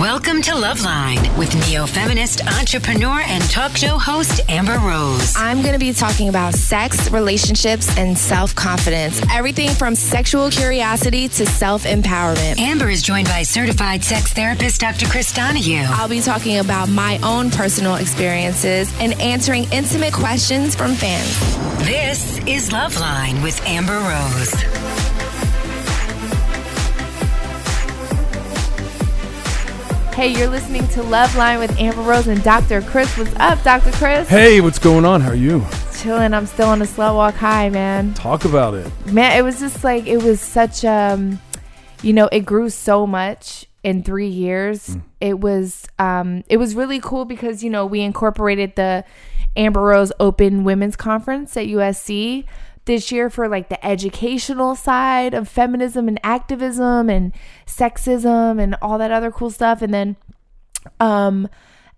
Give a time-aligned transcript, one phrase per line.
[0.00, 5.34] Welcome to Loveline with neo feminist entrepreneur and talk show host Amber Rose.
[5.36, 9.20] I'm going to be talking about sex, relationships, and self confidence.
[9.30, 12.58] Everything from sexual curiosity to self empowerment.
[12.58, 15.04] Amber is joined by certified sex therapist Dr.
[15.08, 15.80] Chris Donahey.
[15.80, 21.38] I'll be talking about my own personal experiences and answering intimate questions from fans.
[21.86, 24.54] This is Loveline with Amber Rose.
[30.14, 32.82] Hey, you're listening to Loveline with Amber Rose and Dr.
[32.82, 33.16] Chris.
[33.16, 33.90] What's up, Dr.
[33.92, 34.28] Chris?
[34.28, 35.22] Hey, what's going on?
[35.22, 35.64] How are you?
[35.98, 36.34] Chilling.
[36.34, 38.12] I'm still on a Slut Walk high, man.
[38.12, 38.92] Talk about it.
[39.06, 41.40] Man, it was just like it was such um
[42.02, 44.90] you know, it grew so much in 3 years.
[44.90, 45.02] Mm.
[45.22, 49.04] It was um it was really cool because, you know, we incorporated the
[49.56, 52.44] Amber Rose Open Women's Conference at USC
[52.84, 57.32] this year for like the educational side of feminism and activism and
[57.66, 59.82] sexism and all that other cool stuff.
[59.82, 60.16] And then
[61.00, 61.48] um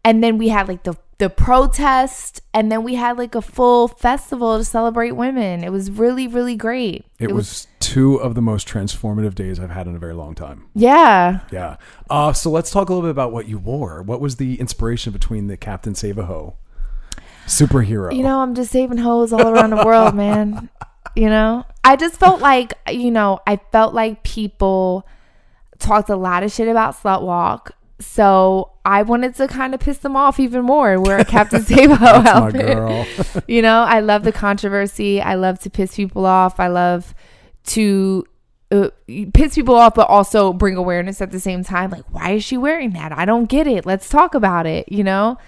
[0.04, 2.40] and then we had like the the protest.
[2.52, 5.64] And then we had like a full festival to celebrate women.
[5.64, 7.06] It was really really great.
[7.18, 10.14] It, it was, was, two of the most transformative days i've had in a very
[10.14, 10.66] long time.
[10.74, 11.40] Yeah.
[11.50, 11.76] Yeah.
[12.10, 14.02] Uh, so let's talk a little bit about what you wore.
[14.02, 16.56] What was the inspiration between the captain save a hoe
[17.46, 18.14] superhero.
[18.14, 20.68] You know, I'm just saving hoes all around the world, man.
[21.16, 25.06] You know, I just felt like, you know, I felt like people
[25.78, 27.72] talked a lot of shit about Slut Walk.
[28.00, 31.00] So I wanted to kind of piss them off even more.
[31.00, 33.44] Wear a Captain Save a Hoe outfit.
[33.48, 35.20] you know, I love the controversy.
[35.20, 36.58] I love to piss people off.
[36.58, 37.14] I love
[37.66, 38.26] to
[38.72, 38.88] uh,
[39.32, 41.90] piss people off, but also bring awareness at the same time.
[41.90, 43.12] Like, why is she wearing that?
[43.12, 43.86] I don't get it.
[43.86, 44.90] Let's talk about it.
[44.90, 45.38] You know.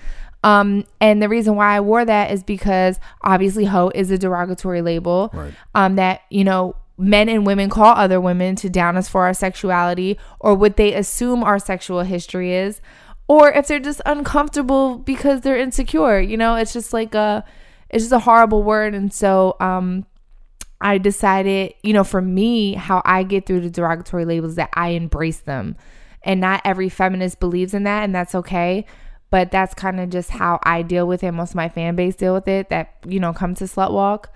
[0.45, 4.83] Um, and the reason why I wore that is because obviously hoe is a derogatory
[4.83, 5.31] label.
[5.33, 5.55] Right.
[5.75, 9.35] Um, that, you know, men and women call other women to down us for our
[9.35, 12.81] sexuality or what they assume our sexual history is.
[13.29, 17.45] Or if they're just uncomfortable because they're insecure, you know, it's just like a
[17.91, 18.95] it's just a horrible word.
[18.95, 20.07] And so um
[20.81, 24.91] I decided, you know, for me, how I get through the derogatory labels that I
[24.91, 25.75] embrace them.
[26.23, 28.85] And not every feminist believes in that, and that's okay
[29.31, 31.33] but that's kind of just how I deal with it.
[31.33, 34.33] Most of my fan base deal with it that, you know, come to Slut Walk.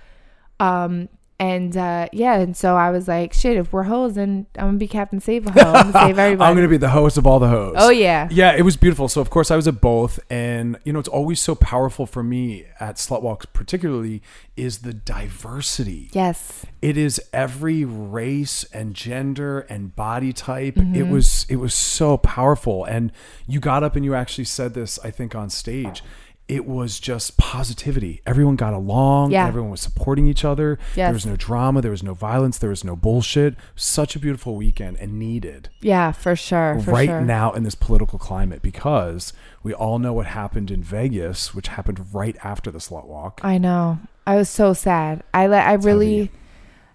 [0.58, 1.08] Um,
[1.40, 4.78] and uh, yeah, and so I was like, shit, if we're hoes, then I'm gonna
[4.78, 5.72] be Captain Save a Hoe.
[5.72, 6.48] I'm gonna save everybody.
[6.50, 7.76] I'm gonna be the host of all the hoes.
[7.78, 8.28] Oh yeah.
[8.30, 9.08] Yeah, it was beautiful.
[9.08, 12.22] So of course I was at both, and you know it's always so powerful for
[12.22, 14.22] me at Slutwalk, particularly,
[14.54, 16.10] is the diversity.
[16.12, 16.66] Yes.
[16.82, 20.74] It is every race and gender and body type.
[20.74, 20.94] Mm-hmm.
[20.94, 23.12] It was it was so powerful, and
[23.46, 26.02] you got up and you actually said this, I think, on stage
[26.50, 28.22] it was just positivity.
[28.26, 29.30] Everyone got along.
[29.30, 29.46] Yeah.
[29.46, 30.80] Everyone was supporting each other.
[30.96, 31.06] Yes.
[31.06, 31.80] There was no drama.
[31.80, 32.58] There was no violence.
[32.58, 33.54] There was no bullshit.
[33.76, 35.68] Such a beautiful weekend and needed.
[35.80, 36.80] Yeah, for sure.
[36.84, 37.20] For right sure.
[37.20, 42.12] now in this political climate because we all know what happened in Vegas, which happened
[42.12, 43.40] right after the slut walk.
[43.44, 44.00] I know.
[44.26, 45.22] I was so sad.
[45.32, 46.30] I I really heavy.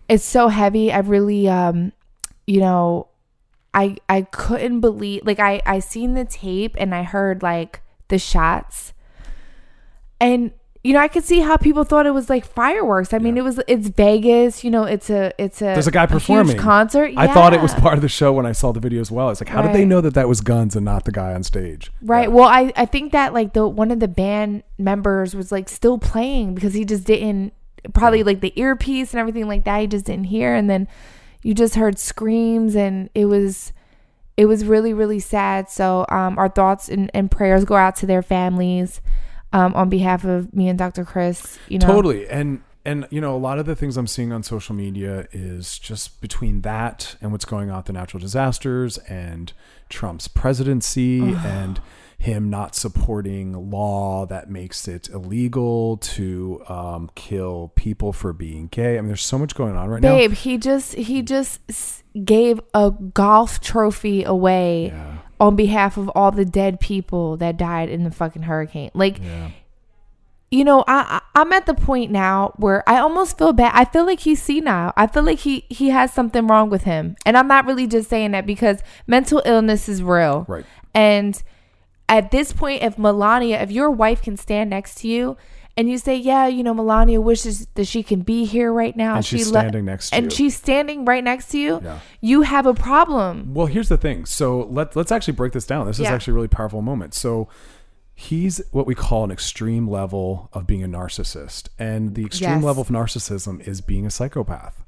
[0.10, 0.92] it's so heavy.
[0.92, 1.94] I really um
[2.46, 3.08] you know
[3.74, 7.80] I I couldn't believe like I I seen the tape and I heard like
[8.10, 8.92] the shots
[10.26, 10.52] and
[10.84, 13.12] you know, I could see how people thought it was like fireworks.
[13.12, 14.64] I mean, it was it's Vegas.
[14.64, 17.08] You know, it's a it's a there's a guy performing a concert.
[17.08, 17.22] Yeah.
[17.22, 19.32] I thought it was part of the show when I saw the video as well.
[19.32, 19.74] It's like, how right.
[19.74, 21.92] did they know that that was guns and not the guy on stage?
[22.04, 22.30] Right.
[22.30, 22.36] Yeah.
[22.36, 25.98] Well, I I think that like the one of the band members was like still
[25.98, 27.54] playing because he just didn't
[27.94, 29.82] probably like the earpiece and everything like that.
[29.82, 30.88] He just didn't hear, and then
[31.42, 33.74] you just heard screams, and it was
[34.38, 35.68] it was really really sad.
[35.68, 39.02] So um, our thoughts and, and prayers go out to their families
[39.56, 41.06] um, on behalf of me and Dr.
[41.06, 41.58] Chris.
[41.70, 42.28] You know, totally.
[42.28, 45.80] And and you know, a lot of the things I'm seeing on social media is
[45.80, 49.54] just between that and what's going on with the natural disasters and
[49.88, 51.80] Trump's presidency and
[52.18, 58.98] him not supporting law that makes it illegal to um, kill people for being gay.
[58.98, 60.10] I mean, there's so much going on right now.
[60.10, 61.62] Babe, he just he just
[62.26, 64.88] gave a golf trophy away.
[64.88, 68.92] Yeah on behalf of all the dead people that died in the fucking hurricane.
[68.94, 69.52] Like, yeah.
[70.52, 73.72] you know, I, I I'm at the point now where I almost feel bad.
[73.76, 74.94] I feel like he's senile.
[74.96, 78.10] I feel like he he has something wrong with him, and I'm not really just
[78.10, 80.46] saying that because mental illness is real.
[80.48, 80.66] Right.
[80.94, 81.42] And
[82.08, 85.38] at this point, if Melania, if your wife can stand next to you.
[85.78, 89.16] And you say, yeah, you know, Melania wishes that she can be here right now.
[89.16, 90.22] And she's She le- standing next to you.
[90.24, 90.36] and you.
[90.38, 91.82] she's standing right next to you.
[91.84, 92.00] Yeah.
[92.22, 93.54] You have a problem.
[93.54, 94.26] Well, here's the thing.
[94.26, 95.86] So let let's actually break this down.
[95.88, 96.14] This is Yeah.
[96.14, 97.14] actually a really powerful moment.
[97.14, 97.50] So
[98.14, 102.64] he's what we call an extreme level of being a narcissist, and the extreme Yes.
[102.64, 104.82] level of narcissism is being a psychopath,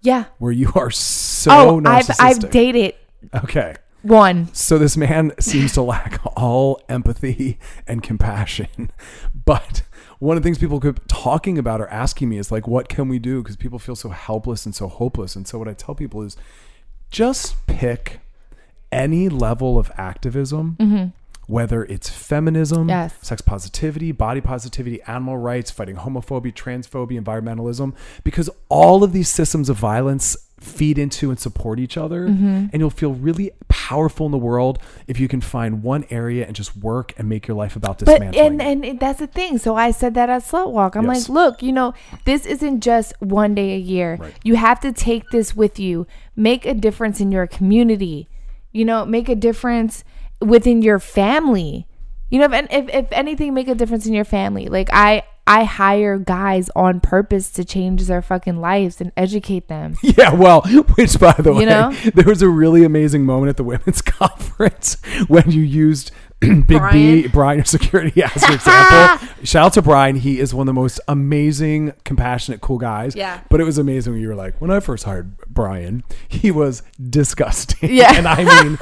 [0.00, 0.26] Yeah.
[0.38, 2.08] where you are so oh, I've.
[2.20, 2.94] I've dated
[3.34, 3.74] okay.
[4.02, 4.48] one.
[4.52, 8.68] So this man seems to lack all empathy and compassion.
[9.44, 9.82] But
[10.20, 13.08] one of the things people keep talking about or asking me is like, what can
[13.08, 13.42] we do?
[13.42, 15.34] Because people feel so helpless and so hopeless.
[15.34, 16.36] And so what I tell people is
[17.10, 18.20] just pick
[18.92, 21.12] any level of activism.
[21.46, 22.90] Whether it's feminism, Mm-hmm.
[22.90, 23.14] Yes.
[23.22, 27.92] sex positivity, body positivity, animal rights, fighting homophobia, transphobia, environmentalism,
[28.22, 32.28] because all of these systems of violence feed into and support each other.
[32.28, 32.66] Mm-hmm.
[32.72, 33.50] And you'll feel really
[33.90, 34.78] powerful in the world
[35.08, 38.06] if you can find one area and just work and make your life about But
[38.20, 38.60] dismantling.
[38.60, 38.90] and, it.
[38.90, 39.58] and that's the thing.
[39.58, 40.94] So I said that at Slut Walk.
[40.94, 41.28] I'm Yes.
[41.28, 41.92] like, look, you know,
[42.24, 44.16] this isn't just one day a year.
[44.20, 44.34] Right.
[44.44, 46.06] You have to take this with you.
[46.36, 48.28] Make a difference in your community.
[48.72, 50.04] You know, make a difference
[50.40, 51.86] within your family.
[52.30, 54.66] You know, if if, if anything, make a difference in your family.
[54.68, 59.96] Like I I hire guys on purpose to change their fucking lives and educate them.
[60.20, 60.62] Yeah, well,
[60.96, 61.92] which by the way, know?
[62.14, 64.96] there was a really amazing moment at the women's conference
[65.28, 67.30] when you used Big B, Brian?
[67.30, 69.28] Brian, your security as an example.
[69.44, 70.16] Shout out to Brian.
[70.16, 73.14] He is one of the most amazing, compassionate, cool guys.
[73.14, 73.42] Yeah.
[73.50, 76.82] But it was amazing when you were like, when I first hired Brian, he was
[77.10, 77.94] disgusting.
[77.94, 78.14] Yeah.
[78.16, 78.78] and I mean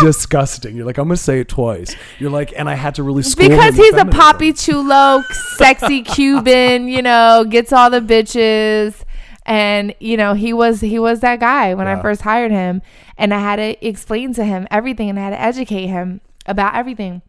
[0.00, 0.76] disgusting.
[0.76, 1.96] You're like, I'm gonna say it twice.
[2.20, 5.24] You're like, and I had to really school because he's a poppy chulo,
[5.56, 9.02] sexy Cuban, you know, gets all the bitches.
[9.46, 12.82] And you know he was he was that guy when I first hired him,
[13.18, 16.74] and I had to explain to him everything, and I had to educate him about
[16.74, 17.22] everything.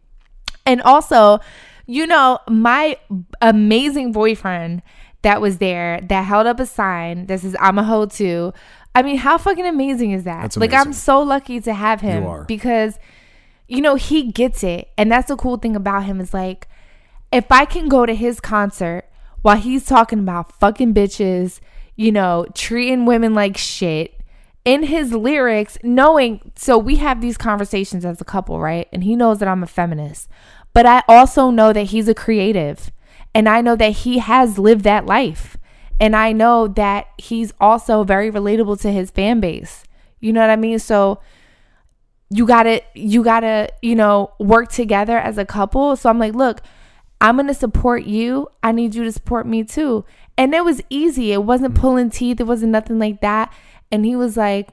[0.66, 1.40] And also,
[1.86, 2.96] you know, my
[3.40, 4.82] amazing boyfriend
[5.22, 8.52] that was there that held up a sign that says "I'm a hoe too."
[8.94, 10.42] I mean, how fucking amazing is that?
[10.42, 12.98] That's like, I'm so lucky to have him You because
[13.72, 14.90] you know, he gets it.
[14.98, 16.68] And that's the cool thing about him is like,
[17.32, 19.04] if I can go to his concert
[19.40, 21.60] while he's talking about fucking bitches,
[21.96, 24.20] you know, treating women like shit
[24.64, 28.88] in his lyrics, knowing, so we have these conversations as a couple, right?
[28.92, 30.28] And he knows that I'm a feminist,
[30.72, 32.92] but I also know that he's a creative
[33.34, 35.56] and I know that he has lived that life.
[36.00, 39.84] And I know that he's also very relatable to his fan base.
[40.20, 40.78] You know what I mean?
[40.78, 41.20] So,
[42.32, 46.62] you gotta you gotta you know work together as a couple so i'm like look
[47.20, 50.02] i'm gonna support you i need you to support me too
[50.38, 51.82] and it was easy it wasn't mm-hmm.
[51.82, 53.52] pulling teeth it wasn't nothing like that
[53.92, 54.70] and he was like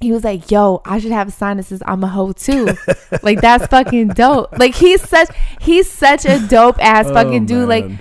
[0.00, 2.68] he was like yo i should have a sign that says i'm a hoe too
[3.22, 5.28] like that's fucking dope like he's such
[5.60, 7.98] he's such a dope ass oh, fucking dude like Oh,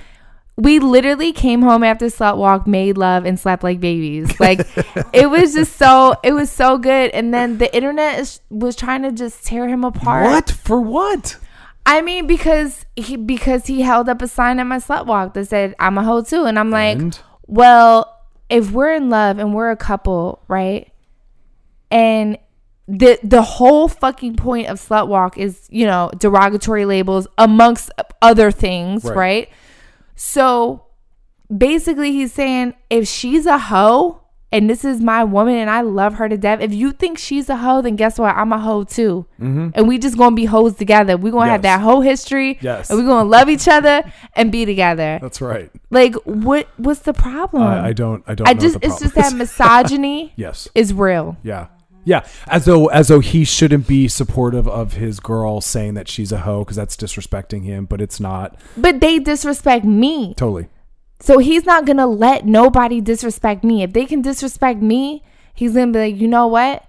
[0.55, 4.39] we literally came home after slut walk, made love, and slept like babies.
[4.39, 4.59] Like
[5.13, 7.11] it was just so it was so good.
[7.11, 10.25] And then the internet is, was trying to just tear him apart.
[10.25, 10.79] What for?
[10.79, 11.37] What?
[11.85, 15.47] I mean, because he because he held up a sign at my slut walk that
[15.47, 17.19] said "I'm a hoe too," and I'm like, And?
[17.47, 20.91] well, if we're in love and we're a couple, right?
[21.91, 22.37] And
[22.87, 28.51] the the whole fucking point of slut walk is you know derogatory labels amongst other
[28.51, 29.15] things, Right.
[29.15, 29.49] right?
[30.15, 30.85] So
[31.55, 34.22] basically, he's saying if she's a hoe
[34.53, 37.49] and this is my woman and I love her to death, if you think she's
[37.49, 38.35] a hoe, then guess what?
[38.35, 39.25] I'm a hoe too.
[39.39, 41.17] And we just gonna be hoes together.
[41.17, 41.63] We're gonna have Mm-hmm.
[41.63, 42.57] That whole history.
[42.61, 42.89] Yes.
[42.89, 44.03] And we're gonna love each other
[44.35, 45.19] and be together.
[45.21, 45.69] That's right.
[45.89, 47.63] Like what what's the problem?
[47.63, 48.23] I, I don't.
[48.27, 48.47] I don't.
[48.47, 49.33] I know just it's just problem that is.
[49.59, 50.69] misogyny yes.
[50.75, 51.35] is real.
[51.43, 51.67] Yeah.
[52.05, 56.33] Yeah, as though as though he shouldn't be supportive of his girl saying that she's
[56.33, 60.33] a hoe because that's disrespecting him, but it's not But they disrespect me.
[60.35, 60.67] totally.
[61.23, 63.81] So he's not gonna let nobody disrespect me.
[63.81, 66.83] If they can disrespect me, he's gonna be like, you know what,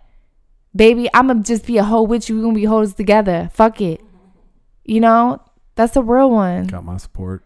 [0.74, 2.34] baby, I'm gonna just be a hoe with you.
[2.34, 3.48] We're gonna be hoes together.
[3.54, 4.00] Fuck it.
[4.84, 5.40] You know,
[5.76, 6.66] that's the real one.
[6.66, 7.44] Got my support.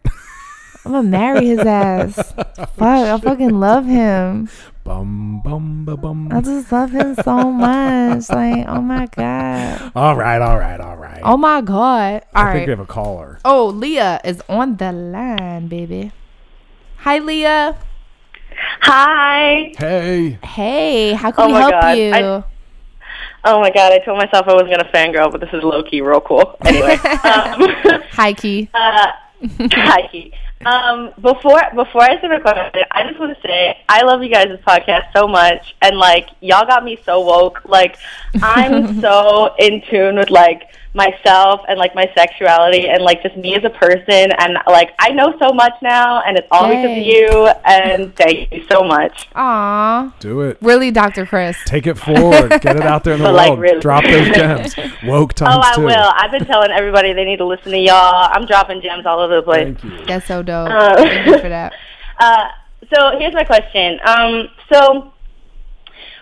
[0.86, 2.16] I'm gonna marry his ass.
[2.56, 4.48] Fuck, I fucking love him.
[4.82, 6.30] bum bum ba bum.
[6.32, 8.30] I just love him so much.
[8.30, 9.92] Like, oh my god.
[9.94, 11.20] All right, all right, all right.
[11.22, 12.24] Oh my god.
[12.34, 13.40] All I think we have a caller.
[13.44, 16.12] Oh, Leah is on the line, baby.
[16.98, 17.76] Hi, Leah.
[18.82, 19.72] Hi.
[19.78, 21.98] Hey, Hey, how can Oh we my help God.
[21.98, 22.12] you?
[22.12, 22.44] I-
[23.44, 26.00] Oh my god, I told myself I wasn't gonna fangirl, but this is low key
[26.00, 26.56] real cool.
[26.66, 28.68] Anyway, um, Hi, Key.
[28.74, 29.06] uh,
[29.72, 30.32] hi, Key.
[30.66, 34.48] Um, before before I start recording, I just want to say I love you guys'
[34.66, 37.62] podcast so much, and like y'all got me so woke.
[37.64, 37.96] Like
[38.42, 40.64] I'm so in tune with like
[40.94, 45.10] myself and like my sexuality and like just me as a person, and like I
[45.10, 47.48] know so much now, and it's all because of you.
[47.64, 49.28] And thank you so much.
[49.34, 50.12] Aw.
[50.20, 50.58] Do it.
[50.60, 51.26] Really, Dr.
[51.26, 51.56] Chris.
[51.66, 52.50] Take it forward.
[52.60, 53.60] Get it out there in the But, like, world.
[53.60, 53.80] really.
[53.80, 54.74] Drop those gems.
[55.04, 55.84] Woke times Oh, I two.
[55.84, 56.12] will.
[56.16, 58.28] I've been telling everybody they need to listen to y'all.
[58.32, 59.76] I'm dropping gems all over the place.
[59.80, 60.06] Thank you.
[60.06, 60.70] That's so dope.
[60.70, 61.72] Uh, Thank you for that.
[62.20, 62.48] Uh,
[62.92, 64.00] so here's my question.
[64.04, 65.12] Um, so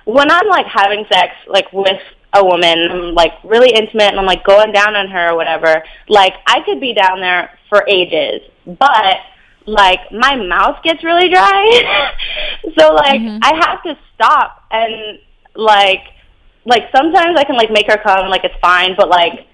[0.05, 2.01] when I'm like having sex, like with
[2.37, 5.83] a woman, I'm like really intimate, and I'm like going down on her or whatever.
[6.09, 9.17] Like I could be down there for ages, but
[9.67, 12.13] like my mouth gets really dry,
[12.79, 13.39] so like mm-hmm.
[13.43, 15.19] I have to stop and
[15.55, 16.03] like
[16.65, 19.47] like sometimes I can like make her come, like it's fine, but like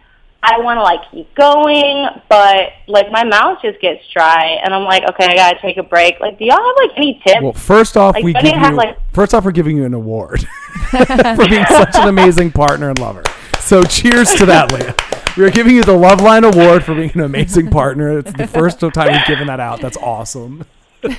[0.43, 4.83] I want to like keep going, but like my mouth just gets dry, and I'm
[4.83, 6.19] like, okay, I gotta take a break.
[6.19, 7.43] Like, do y'all have like any tips?
[7.43, 9.77] Well, first off, Like, we when give you you have, like- first off we're giving
[9.77, 10.45] you an award
[11.37, 13.23] for being such an amazing partner and lover.
[13.61, 14.95] So cheers to that, Leah.
[15.37, 18.19] We are giving you the Loveline Award for being an amazing partner.
[18.19, 19.81] It's the first time we've given that out.
[19.81, 20.67] That's awesome.
[21.03, 21.17] You've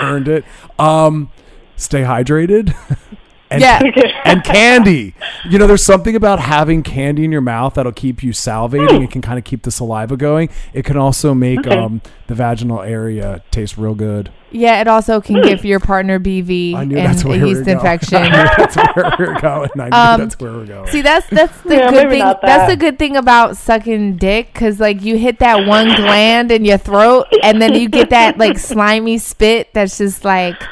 [0.00, 0.44] earned it.
[0.78, 1.30] Um,
[1.76, 2.74] stay hydrated.
[3.52, 3.80] And, Yeah.
[4.24, 5.14] and candy.
[5.48, 9.02] You know, there's something about having candy in your mouth that'll keep you salivating.
[9.04, 10.48] It can kind of keep the saliva going.
[10.72, 14.30] It can also make um, the vaginal area taste real good.
[14.50, 18.22] Yeah, it also can give your partner BV and a we yeast infection.
[18.22, 19.70] That's where we were going.
[19.78, 20.88] I knew Um, that's where we're going.
[20.88, 22.34] See, that's that's the Yeah, good thing.
[22.42, 26.64] That's the good thing about sucking dick, because like you hit that one gland in
[26.64, 29.72] your throat, and then you get that like slimy spit.
[29.72, 30.62] That's just like,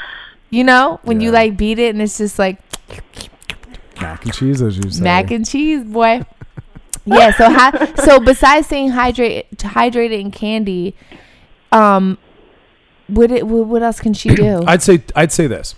[0.51, 2.59] you know, when you like beat it, and it's just like
[4.01, 5.03] mac and cheese, as you say.
[5.03, 6.23] mac and cheese, boy.
[7.05, 7.31] yeah.
[7.33, 10.95] So ha- so besides saying hydrate, hydrated and candy,
[11.73, 12.19] um,
[13.09, 14.63] what it what, what else can she do?
[14.67, 15.75] I'd say I'd say this.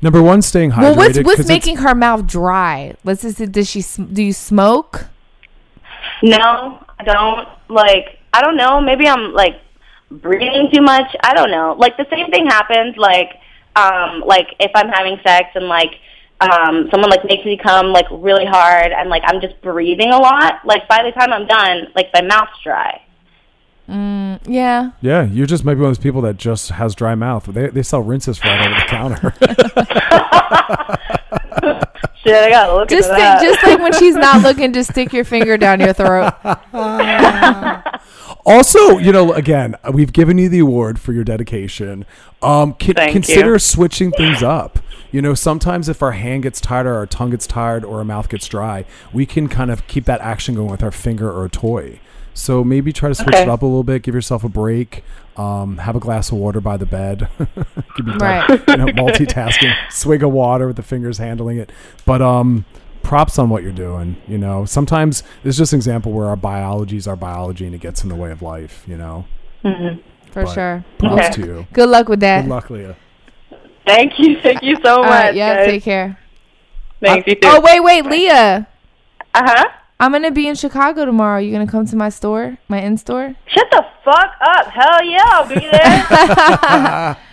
[0.00, 0.82] Number one, staying hydrated.
[0.82, 2.94] well, what's 'cause what's making her mouth dry?
[3.04, 3.82] Let's just does she
[4.12, 5.06] do you smoke?
[6.22, 7.48] No, I don't.
[7.68, 8.80] Like, I don't know.
[8.80, 9.60] Maybe I'm like
[10.10, 11.14] breathing too much.
[11.22, 11.74] I don't know.
[11.78, 12.96] Like the same thing happens.
[12.96, 13.30] Like,
[13.76, 15.94] um, like if I'm having sex and like
[16.50, 20.18] um, someone like makes me come like really hard and like I'm just breathing a
[20.18, 20.64] lot.
[20.64, 23.02] Like by the time I'm done, like my mouth's dry.
[23.88, 24.92] Mm, yeah.
[25.00, 27.46] Yeah, you're just maybe one of those people that just has dry mouth.
[27.46, 29.34] They they sell rinses right over the counter.
[32.24, 33.42] Shit, I gotta look Just into stick, that.
[33.42, 36.32] just like when she's not looking, just stick your finger down your throat.
[38.46, 42.04] also, you know, again, we've given you the award for your dedication.
[42.40, 43.58] Um, con- Thank consider you.
[43.58, 44.78] switching things up.
[45.12, 48.04] You know, sometimes if our hand gets tired or our tongue gets tired or our
[48.04, 51.44] mouth gets dry, we can kind of keep that action going with our finger or
[51.44, 52.00] a toy.
[52.34, 53.42] So maybe try to switch Okay.
[53.42, 54.02] it up a little bit.
[54.02, 55.04] Give yourself a break.
[55.36, 57.28] Um, have a glass of water by the bed.
[57.94, 58.48] Could be Right.
[58.68, 59.74] you know, multitasking.
[59.90, 61.70] Swig of water with the fingers handling it.
[62.06, 62.64] But um,
[63.02, 64.16] props on what you're doing.
[64.26, 67.82] You know, sometimes it's just an example where our biology is our biology and it
[67.82, 68.82] gets in the way of life.
[68.86, 69.26] You know,
[69.62, 70.00] Mm-hmm.
[70.32, 70.84] For But sure.
[70.98, 71.30] props Okay.
[71.32, 71.66] to you.
[71.74, 72.42] Good luck with that.
[72.42, 72.96] Good luck, Leah.
[73.86, 75.10] Thank you, thank you so much.
[75.10, 75.66] right, yeah, guys.
[75.66, 76.18] take care.
[77.00, 77.40] Thanks you too.
[77.44, 78.66] Oh wait, wait, Leah.
[79.34, 79.68] Uh huh.
[79.98, 81.38] I'm gonna be in Chicago tomorrow.
[81.40, 83.34] You gonna come to my store, my in store?
[83.46, 84.66] Shut the fuck up.
[84.66, 87.16] Hell yeah, I'll be there.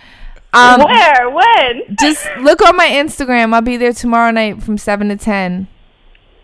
[0.52, 1.30] Um, Where?
[1.30, 1.96] When?
[2.00, 3.54] just look on my Instagram.
[3.54, 5.68] I'll be there tomorrow night from seven to ten.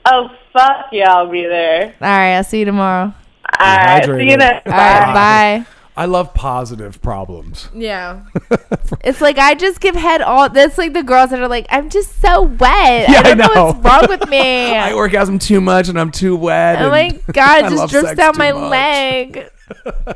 [0.04, 1.86] Oh fuck yeah, I'll be there.
[2.00, 3.12] All right, I'll see you tomorrow.
[3.58, 4.38] All right, see you hydrated.
[4.38, 4.66] next.
[4.66, 5.66] All right, bye.
[5.96, 7.68] I love positive problems.
[7.74, 8.24] Yeah.
[9.02, 10.48] it's like I just give head all.
[10.50, 13.08] That's like the girls that are like, I'm just so wet.
[13.08, 13.54] Yeah, I don't I know.
[13.54, 13.64] know.
[13.72, 14.76] what's wrong with me.
[14.76, 16.82] I orgasm too much and I'm too wet.
[16.82, 18.70] Oh my god, I it just drips sex down my much.
[18.70, 19.50] leg.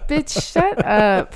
[0.08, 1.34] Bitch, shut up.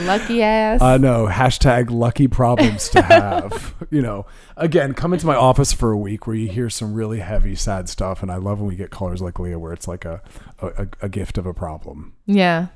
[0.00, 0.82] Lucky ass.
[0.82, 1.26] I know.
[1.26, 3.74] Hashtag lucky problems to have.
[3.90, 4.26] you know,
[4.58, 7.88] again, come into my office for a week where you hear some really heavy, sad
[7.88, 8.22] stuff.
[8.22, 10.20] And I love when we get callers like Leah where it's like a,
[10.60, 12.12] a, a gift of a problem.
[12.26, 12.66] yeah.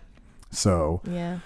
[0.53, 1.39] So, Yeah.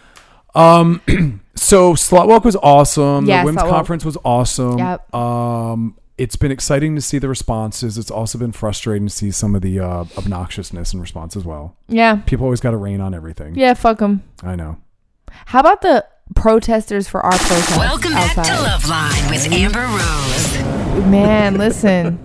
[0.55, 1.01] um,
[1.55, 3.27] so Slut Walk was awesome.
[3.27, 3.71] Yeah, the women's Slutwalk.
[3.71, 4.79] conference was awesome.
[4.79, 5.15] Yep.
[5.15, 7.99] Um, it's been exciting to see the responses.
[7.99, 11.77] It's also been frustrating to see some of the uh, obnoxiousness in response as well.
[11.89, 12.17] Yeah.
[12.27, 13.55] People always got to rain on everything.
[13.55, 14.23] Yeah, fuck them.
[14.43, 14.79] I know.
[15.47, 17.77] How about the protesters for our protest?
[17.77, 21.07] Welcome back to Loveline with Amber Rose.
[21.11, 22.19] Man, listen.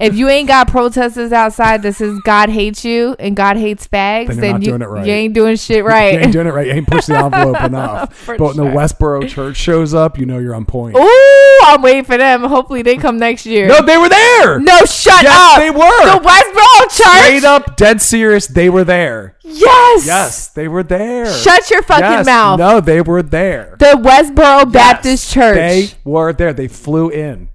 [0.00, 4.28] If you ain't got protesters outside that says God hates you and God hates fags,
[4.28, 5.06] Then then, you, doing it right.
[5.06, 6.14] you ain't doing shit right.
[6.14, 6.66] You ain't doing it right.
[6.66, 8.24] You ain't pushed the envelope enough.
[8.26, 8.64] But when the.
[8.64, 10.96] Westboro Church shows up, you know you're on point.
[10.96, 12.42] Ooh, I'm waiting for them.
[12.42, 13.68] Hopefully they come next year.
[13.68, 14.58] No, they were there.
[14.58, 15.58] No, shut Yes, up.
[15.58, 15.78] they were.
[15.78, 17.24] The Westboro Church.
[17.24, 18.46] Straight up, dead serious.
[18.46, 19.36] They were there.
[19.42, 20.06] Yes.
[20.06, 21.26] Yes, they were there.
[21.32, 22.58] Shut your fucking Yes, mouth.
[22.58, 23.76] No, they were there.
[23.78, 25.56] The Westboro Baptist Church.
[25.56, 26.52] They were there.
[26.52, 27.48] They flew in.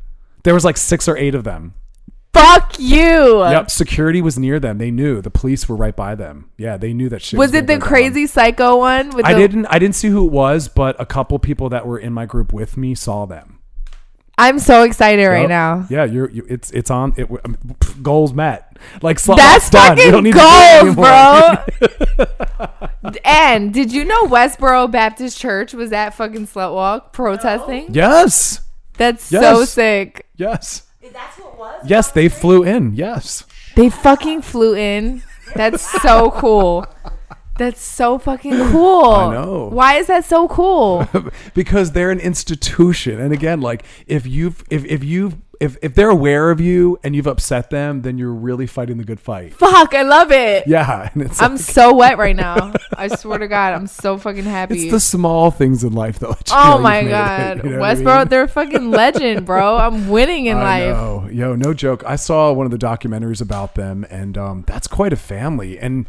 [0.43, 1.73] There was like six or eight of them.
[2.37, 3.43] Fuck you.
[3.43, 4.77] Yep, security was near them.
[4.77, 6.49] They knew the police were right by them.
[6.57, 7.37] Yeah, they knew that shit.
[7.37, 7.87] Was gonna it the go down.
[7.87, 9.09] crazy psycho one?
[9.11, 9.65] With I the, didn't.
[9.67, 12.53] I didn't see who it was, but a couple people that were in my group
[12.53, 13.59] with me saw them.
[14.39, 15.87] I'm so excited right now.
[15.89, 16.29] Yeah, you're.
[16.29, 17.13] You, it's it's on.
[17.17, 17.27] It
[18.03, 18.77] goals met.
[19.01, 19.97] Like slut That's walk's done.
[19.97, 21.55] You don't need to do goals, bro.
[23.25, 27.93] and did you know Westboro Baptist Church was at fucking Slut Walk protesting?
[27.93, 28.61] yes.
[28.97, 30.25] That's so sick.
[30.37, 30.86] Yes.
[31.13, 31.81] That's what it was.
[31.85, 32.95] Yes, they flew in.
[32.95, 33.43] Yes.
[33.75, 35.23] They fucking flew in.
[35.55, 36.85] That's so cool.
[37.57, 39.11] That's so fucking cool.
[39.11, 39.69] I know.
[39.71, 41.07] Why is that so cool?
[41.53, 46.09] because they're an institution and again like if you've if, if you if, if they're
[46.09, 49.95] aware of you and you've upset them then you're really fighting the good fight Fuck,
[49.95, 50.67] I love it.
[50.67, 52.73] yeah and it's I'm like- so wet right now.
[52.95, 54.83] I swear to God, I'm so fucking happy.
[54.83, 57.57] it's the small things in life though oh my you've it, God.
[57.63, 58.27] you know what I Westboro, mean?
[58.29, 59.77] they're a fucking legend, bro.
[59.77, 60.95] I'm winning in I life.
[60.95, 61.29] know.
[61.31, 62.03] Yo, no joke.
[62.05, 65.77] I saw one of the documentaries about them, and um, that's quite a family.
[65.79, 66.07] And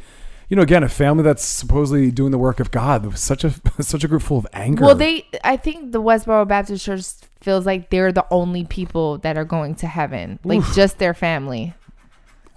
[0.49, 3.05] you know, again, a family that's supposedly doing the work of God.
[3.05, 3.53] Was such a
[3.83, 4.85] such a group full of anger.
[4.85, 7.05] Well, they, I think the Westboro Baptist Church
[7.41, 11.75] feels like they're the only people that are going to heaven, like just their family.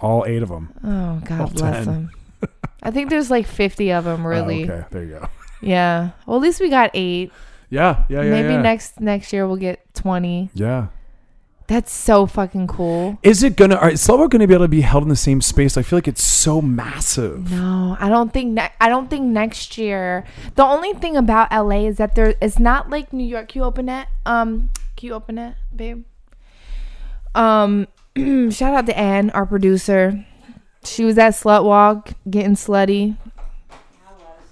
[0.00, 0.72] all eight of them.
[0.84, 1.86] Oh God All bless 10.
[1.86, 2.10] them.
[2.82, 4.68] I think there's like 50 of them, oh, really.
[4.68, 5.28] Oh, okay, there you go.
[5.64, 6.10] Yeah.
[6.26, 7.30] Well, at least we got eight.
[7.70, 8.30] Yeah, yeah, yeah.
[8.30, 8.62] Maybe yeah.
[8.62, 10.50] next next year we'll get 20.
[10.54, 10.88] Yeah.
[11.66, 13.18] That's so fucking cool.
[13.22, 13.76] Is it gonna?
[13.76, 15.76] Are Silver gonna be able to be held in the same space?
[15.76, 17.50] I feel like it's so massive.
[17.50, 20.24] No, I don't think ne- I don't think next year.
[20.56, 23.48] The only thing about LA is that there it's not like New York.
[23.48, 24.08] Can you open it?
[24.26, 26.04] Um, can you open it, babe?
[27.34, 30.26] Um, shout out to Ann, our producer.
[30.84, 33.16] She was at Slut Walk getting slutty.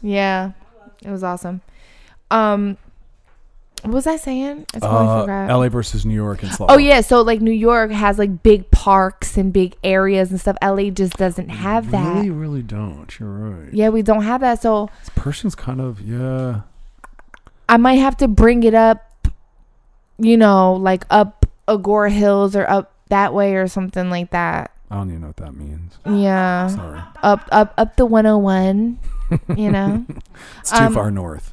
[0.00, 0.52] Yeah,
[1.04, 1.60] it was awesome.
[2.30, 2.78] Um,
[3.82, 4.66] what was I saying?
[4.74, 5.50] I totally Uh, forgot.
[5.50, 5.70] L.A.
[5.70, 9.52] versus New York and Oh yeah, so like New York has like big parks and
[9.52, 10.56] big areas and stuff.
[10.62, 12.16] LA just doesn't have that.
[12.16, 13.18] Really, really don't.
[13.18, 13.72] You're right.
[13.74, 14.60] Yeah, we don't have that.
[14.62, 16.62] So This person's kind of yeah.
[17.68, 19.28] I might have to bring it up,
[20.18, 24.72] you know, like up Agoura Hills or up that way or something like that.
[24.90, 25.98] I don't even know what that means.
[26.04, 26.66] Yeah.
[26.66, 28.98] Sorry, Up up up the 101,
[29.56, 30.04] you know.
[30.58, 31.52] it's too Um, far north.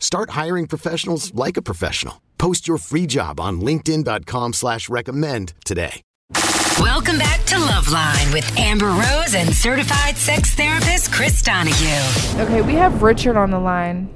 [0.00, 2.20] Start hiring professionals like a professional.
[2.38, 6.02] Post your free job on linkedin.com slash recommend today.
[6.80, 12.40] Welcome back to Loveline with Amber Rose and certified sex therapist Chris Donahey.
[12.42, 14.08] Okay, we have Richard on the line.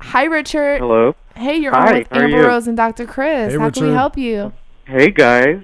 [0.00, 0.80] Hi Richard.
[0.80, 1.14] Hello.
[1.36, 2.46] Hey, you're Hi, on with Amber you?
[2.46, 3.06] Rose and Dr.
[3.06, 3.52] Chris.
[3.52, 4.52] Hey, How can we help you?
[4.86, 5.62] Hey guys.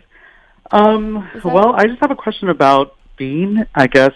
[0.71, 4.15] Um well, I just have a question about being, I guess,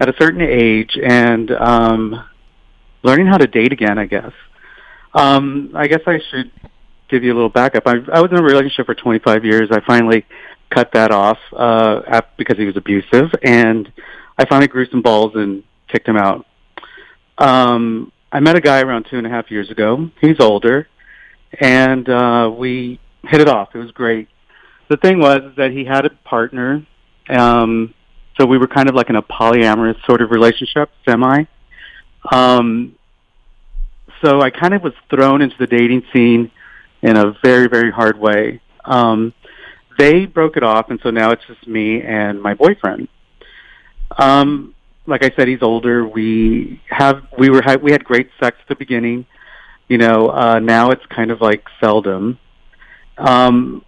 [0.00, 2.24] at a certain age and um
[3.02, 4.32] learning how to date again, I guess.
[5.14, 6.50] Um I guess I should
[7.08, 7.86] give you a little backup.
[7.86, 9.68] I I was in a relationship for 25 years.
[9.70, 10.24] I finally
[10.70, 13.90] cut that off uh because he was abusive and
[14.38, 16.46] I finally grew some balls and kicked him out.
[17.38, 20.10] Um I met a guy around two and a half years ago.
[20.20, 20.88] He's older
[21.60, 23.70] and uh, we hit it off.
[23.74, 24.28] It was great.
[24.88, 26.86] The thing was that he had a partner,
[27.28, 27.92] um,
[28.38, 31.44] so we were kind of like in a polyamorous sort of relationship, semi.
[32.32, 32.96] Um,
[34.22, 36.50] so I kind of was thrown into the dating scene
[37.02, 38.60] in a very, very hard way.
[38.84, 39.32] Um,
[39.98, 43.08] they broke it off, and so now it's just me and my boyfriend.
[44.18, 44.74] Um,
[45.06, 46.06] like I said, he's older.
[46.06, 49.26] We have we were we had great sex at the beginning
[49.88, 52.38] you know uh now it's kind of like seldom
[53.18, 53.84] um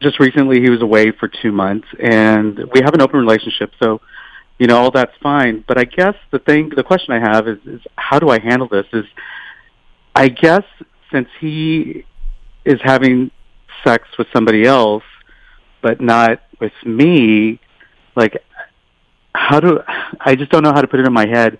[0.00, 4.00] just recently he was away for two months and we have an open relationship so
[4.60, 5.64] you know all that's fine.
[5.66, 8.68] But i guess the thing the question i have is, is how do i handle
[8.68, 9.06] this is
[10.14, 10.66] i guess
[11.10, 12.04] since he
[12.64, 13.30] is having
[13.82, 15.02] sex with somebody else
[15.82, 17.58] but not with me
[18.14, 18.34] like
[19.34, 19.80] how do
[20.20, 21.58] i just don't know how to put it in my head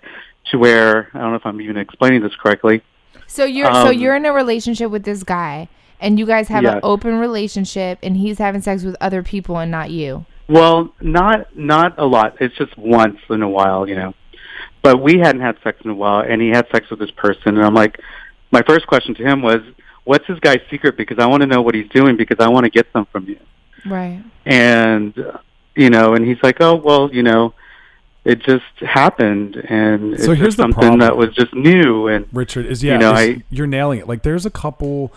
[0.51, 2.83] to where i don't know if i'm even explaining this correctly.
[3.27, 5.69] So you're so Um, you're in a relationship with this guy
[6.01, 9.71] and you guys have an open relationship and he's having sex with other people and
[9.71, 10.25] not you.
[10.51, 12.37] Well, not not a lot.
[12.41, 14.13] It's just once in a while, you know.
[14.81, 17.55] But we hadn't had sex in a while, and he had sex with this person,
[17.55, 17.99] and I'm like,
[18.51, 19.61] my first question to him was,
[20.03, 22.65] "What's this guy's secret?" Because I want to know what he's doing because I want
[22.65, 23.39] to get some from you.
[23.85, 24.21] Right.
[24.45, 25.13] And
[25.75, 27.53] you know, and he's like, "Oh, well, you know."
[28.23, 30.99] It just happened, and it's So here's just something problem.
[30.99, 32.05] that was just new.
[32.05, 34.07] And Richard is yeah, you know, is- I you're nailing it.
[34.07, 35.11] Like there's a couple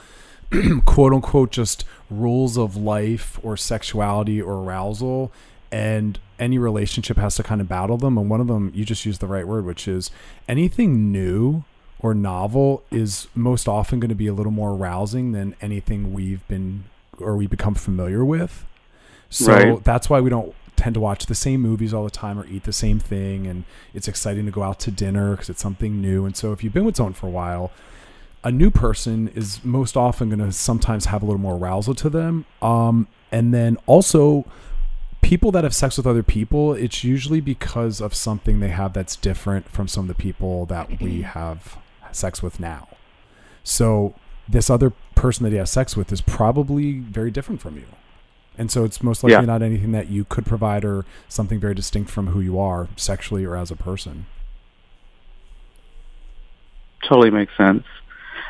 [0.85, 5.33] quote unquote just rules of life or sexuality or arousal
[5.73, 9.05] and any relationship has to kind of battle them and one of them you just
[9.07, 10.11] used the right word which is
[10.49, 11.65] anything new
[12.01, 16.47] or novel is most often going to be a little more arousing than anything we've
[16.49, 16.85] been
[17.19, 18.67] or we become familiar with.
[19.31, 19.85] So Right.
[19.85, 22.65] that's why we don't tend to watch the same movies all the time or eat
[22.65, 23.65] the same thing and
[23.95, 26.75] it's exciting to go out to dinner because it's something new and so if you've
[26.75, 27.71] been with someone for a while
[28.45, 32.11] a new person is most often going to sometimes have a little more arousal to
[32.11, 34.45] them um, and then also
[35.23, 39.17] people that have sex with other people it's usually because of something they have that's
[39.17, 41.79] different from some of the people that we have
[42.13, 42.87] sex with now
[43.65, 44.15] so
[44.47, 47.87] this other person that he has sex with is probably very different from you
[48.59, 49.41] and so it's most likely Yeah.
[49.47, 53.45] not anything that you could provide or something very distinct from who you are sexually
[53.45, 54.27] or as a person.
[57.09, 57.85] totally makes sense.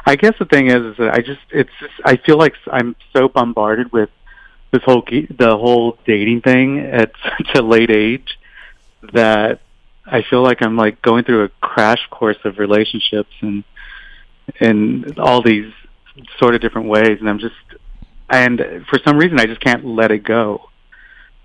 [0.06, 2.94] I guess the thing is, is that I just it's just I feel like I'm
[3.14, 4.10] so bombarded with
[4.70, 8.38] this whole the whole dating thing at such a late age
[9.12, 9.60] that
[10.04, 13.64] I feel like I'm like going through a crash course of relationships and
[14.60, 15.72] in all these
[16.38, 17.54] sort of different ways, and I'm just
[18.28, 20.68] and for some reason I just can't let it go.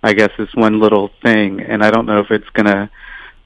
[0.02, 2.89] I guess this one little thing, and I don't know if it's gonna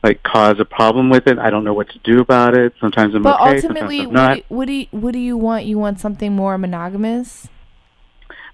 [0.03, 1.39] like cause a problem with it.
[1.39, 2.73] I don't know what to do about it.
[2.79, 3.55] Sometimes I'm But okay.
[3.55, 4.43] ultimately, sometimes I'm what not.
[4.49, 5.65] what do you what do you want?
[5.65, 7.47] You want something more monogamous?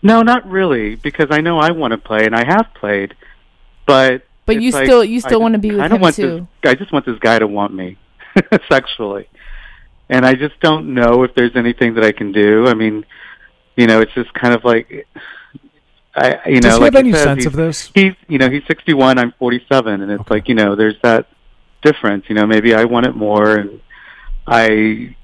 [0.01, 3.15] No, not really, because I know I want to play and I have played,
[3.85, 6.47] but But you like, still- you still just wanna be with kinda him want too.
[6.61, 7.97] This, I just want this guy to want me
[8.71, 9.27] sexually,
[10.07, 12.67] and I just don't know if there's anything that I can do.
[12.67, 13.05] I mean,
[13.75, 15.05] you know, it's just kind of like,
[16.15, 17.91] I you know, Does he like have any said, sense he's- of this?
[17.93, 20.35] He's you know he's 61, I'm 47, and it's Okay.
[20.35, 21.27] like you know there's that
[21.81, 22.25] difference.
[22.29, 23.81] You know, maybe I want it more, and
[24.47, 25.15] I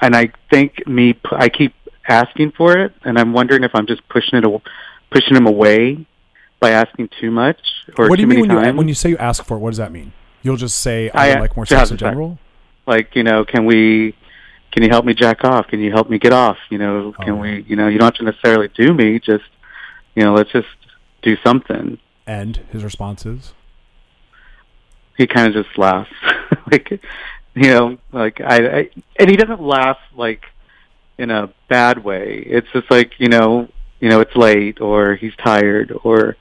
[0.00, 1.74] and I think me I keep
[2.08, 4.62] asking for it, and I'm wondering if I'm just pushing it
[5.10, 6.06] pushing him away
[6.60, 7.58] by asking too much
[7.98, 9.60] or what do too you mean when you, when you say you ask for it?
[9.60, 10.12] What does that mean?
[10.42, 12.38] You'll just say I- I, like more sex in general.
[12.86, 14.14] like you know, can we?
[14.72, 15.68] Can you help me jack off?
[15.68, 16.56] Can you help me get off?
[16.70, 17.36] You know, oh, can Oh.
[17.42, 17.62] we?
[17.68, 19.18] You know, you don't have to necessarily do me.
[19.18, 19.44] Just
[20.14, 20.68] you know, let's just
[21.22, 21.98] do something.
[22.26, 23.52] And his response is,
[25.16, 26.10] he kind of just laughs.
[26.70, 27.02] Like
[27.54, 30.46] you know like I, I and he doesn't laugh like
[31.18, 32.42] in a bad way.
[32.46, 33.68] It's just like you know
[34.00, 36.36] you know it's late or he's tired or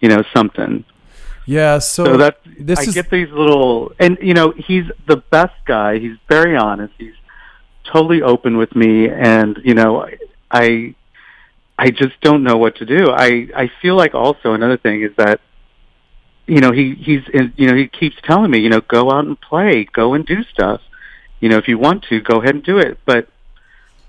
[0.00, 0.84] you know something.
[1.46, 5.18] "Yeah." So, so that this i is get these little and you know he's the
[5.18, 5.98] best guy.
[5.98, 6.94] He's very honest.
[6.98, 7.14] He's
[7.84, 9.08] totally open with me.
[9.08, 10.08] And you know
[10.50, 10.94] i
[11.78, 13.10] i just don't know what to do.
[13.10, 15.40] I i feel like also another thing is that
[16.46, 17.22] you know he he's
[17.56, 20.42] you know he keeps telling me you know go out and play go and do
[20.44, 20.80] stuff
[21.40, 23.28] you know if you want to go ahead and do it but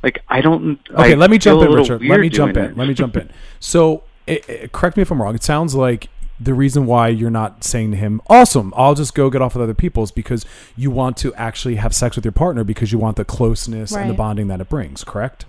[0.03, 1.13] like i don't okay.
[1.13, 2.03] I let me jump in, Richard.
[2.03, 2.65] Let me jump in.
[2.65, 2.77] it.
[2.77, 3.29] Let me jump in.
[3.59, 5.33] So, it, it- correct me if I'm wrong.
[5.35, 9.31] It sounds like the reason why you're not saying to him, "Awesome, I'll just go
[9.31, 10.45] get off with other people," is because
[10.75, 14.07] you want to actually have sex with your partner because you want the closeness and
[14.07, 15.03] the bonding that it brings.
[15.03, 15.45] Correct?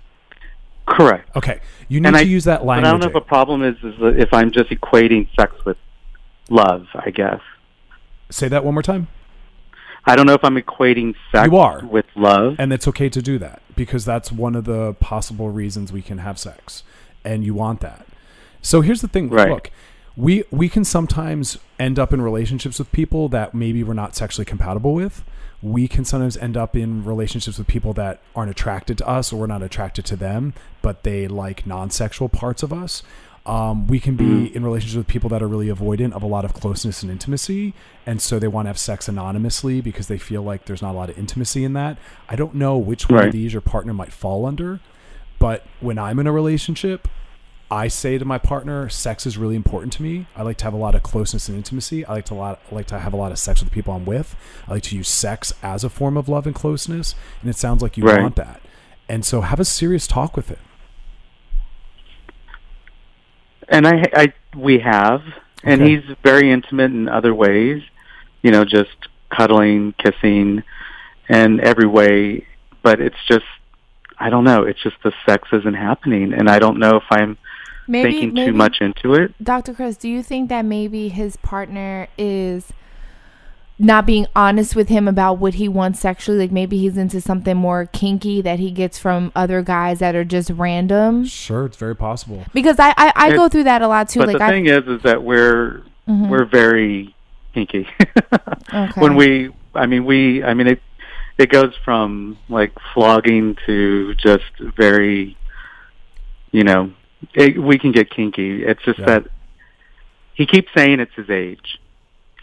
[0.87, 1.61] correct Okay.
[1.87, 3.75] You need and to I, use that but I don't know if a problem is,
[3.83, 5.77] is that if I'm just equating sex with
[6.49, 6.87] love.
[6.95, 7.41] I guess
[8.31, 9.07] Say that one more time.
[10.05, 11.83] I don't know if I'm equating sex You are.
[11.85, 12.55] with love.
[12.59, 16.19] And it's okay to do that because that's one of the possible reasons we can
[16.19, 16.83] have sex.
[17.25, 18.05] And you want that.
[18.61, 19.29] So here's the thing.
[19.29, 19.49] Right.
[19.49, 19.71] Look,
[20.15, 24.45] we we can sometimes end up in relationships with people that maybe we're not sexually
[24.45, 25.23] compatible with.
[25.61, 29.37] We can sometimes end up in relationships with people that aren't attracted to us or
[29.39, 33.03] we're not attracted to them, but they like non-sexual parts of us.
[33.49, 36.45] Um, we can be in relationships with people that are really avoidant of a lot
[36.45, 37.73] of closeness and intimacy,
[38.05, 40.97] and so they want to have sex anonymously because they feel like there's not a
[40.97, 41.97] lot of intimacy in that.
[42.29, 43.27] I don't know which one Right.
[43.27, 44.81] of these your partner might fall under,
[45.39, 47.07] but when I'm in a relationship,
[47.71, 50.27] I say to my partner, sex is really important to me.
[50.35, 52.05] I like to have a lot of closeness and intimacy.
[52.05, 53.95] I like to lot, I like to have a lot of sex with the people
[53.95, 54.35] I'm with.
[54.67, 57.81] I like to use sex as a form of love and closeness, and it sounds
[57.81, 58.21] like you Right.
[58.21, 58.61] want that.
[59.07, 60.57] And so have a serious talk with him.
[63.69, 65.21] And I, I we have,
[65.63, 65.95] and Okay.
[65.97, 67.81] he's very intimate in other ways.
[68.41, 68.95] You know, just
[69.29, 70.63] cuddling, kissing,
[71.27, 72.45] and every way.
[72.81, 73.45] But it's just,
[74.17, 74.63] I don't know.
[74.63, 77.37] It's just the sex isn't happening, and I don't know if I'm
[77.87, 79.33] Maybe- thinking maybe- too much into it.
[79.43, 79.73] Dr.
[79.73, 82.71] Chris, do you think that maybe his partner is
[83.81, 86.37] not being honest with him about what he wants sexually?
[86.37, 90.25] Like maybe he's into something more kinky that he gets from other guys that are
[90.25, 91.23] just random?
[91.25, 92.43] Sure, it's very possible.
[92.53, 94.19] Because I I, I It- go through that a lot too.
[94.19, 96.29] but like the I thing is, is that we're Mhm.
[96.29, 97.15] we're very
[97.53, 97.87] kinky.
[98.71, 99.01] Okay.
[99.01, 100.79] When we, I mean, we, I mean, it
[101.39, 105.35] it goes from like flogging to just very,
[106.51, 106.91] you know,
[107.33, 108.63] it, we can get kinky.
[108.63, 109.05] It's just Yeah.
[109.05, 109.23] that
[110.35, 111.88] he keeps saying it's his age, He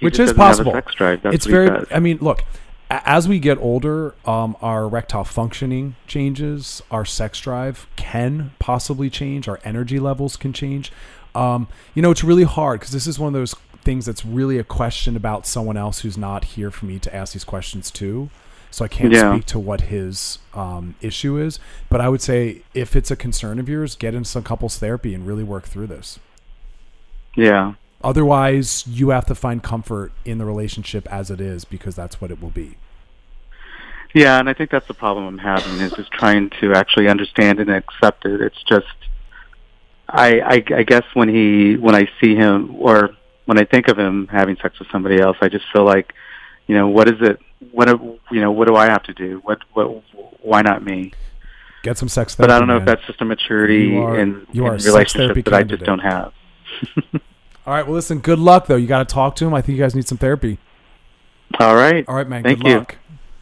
[0.01, 0.73] which is doesn't have a possible.
[0.73, 1.23] sex drive.
[1.23, 1.87] That's it's very.
[1.91, 2.43] I mean, look,
[2.91, 6.83] as we get older, um, our erectile functioning changes.
[6.91, 9.49] Our sex drive can possibly change.
[9.49, 10.93] Our energy levels can change.
[11.35, 14.59] Um, you know, it's really hard because this is one of those things that's really
[14.59, 18.31] a question about someone else who's not here for me to ask these questions to.
[18.71, 19.33] So I can't Yeah.
[19.35, 21.59] speak to what his um, issue is.
[21.89, 25.15] But I would say if it's a concern of yours, get into some couples therapy
[25.15, 26.19] and really work through this.
[27.37, 27.75] Yeah.
[28.05, 32.31] Otherwise, you have to find comfort in the relationship as it is because that's what
[32.31, 32.77] it will be.
[34.15, 37.59] Yeah, and I think that's the problem I'm having is just trying to actually understand
[37.61, 38.41] and accept it.
[38.41, 38.87] It's just,
[40.09, 43.11] I, I, I guess when he, when I see him, or
[43.45, 46.15] when I think of him having sex with somebody else, I just feel like,
[46.67, 47.41] you know, what is it?
[47.73, 47.89] What,
[48.31, 49.41] you know, what do I have to do?
[49.45, 50.03] What, what,
[50.43, 51.13] why not me?
[51.83, 52.51] Get some sex But.
[52.51, 54.79] I don't know if that's just a maturity You are- in, you in are a
[54.83, 56.33] relationship that I just don't have.
[57.67, 57.85] All right.
[57.85, 58.21] Well, listen.
[58.21, 58.77] Good luck, though.
[58.77, 59.55] You got to talk to him.
[59.55, 60.59] I think you guys need some therapy.
[61.59, 62.05] All right.
[62.09, 62.43] All right, man.
[62.43, 62.79] Thank good you.
[62.79, 62.97] luck.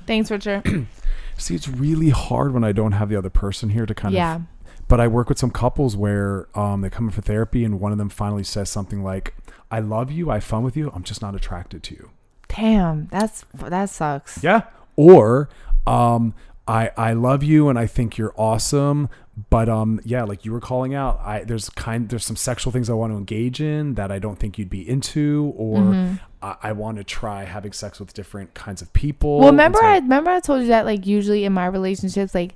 [0.06, 0.86] Thanks, Richard.
[1.36, 4.16] See, it's really hard when I don't have the other person here to kind of.
[4.16, 4.36] Yeah.
[4.36, 4.42] of.
[4.86, 7.90] But I work with some couples where um, they come in for therapy, and one
[7.92, 9.34] of them finally says something like,
[9.70, 10.30] "I love you.
[10.30, 10.90] I have fun with you.
[10.94, 12.10] I'm just not attracted to you."
[12.48, 14.42] Damn, that's that sucks.
[14.42, 14.62] Yeah.
[14.96, 15.48] Or
[15.86, 16.34] um
[16.66, 19.08] I I love you and I think you're awesome,
[19.50, 22.88] but um yeah, like you were calling out, I there's kind there's some sexual things
[22.88, 26.14] I want to engage in that I don't think you'd be into or Mm-hmm.
[26.42, 29.38] I, I want to try having sex with different kinds of people.
[29.40, 32.54] Well, remember so- I remember I told you that like usually in my relationships, like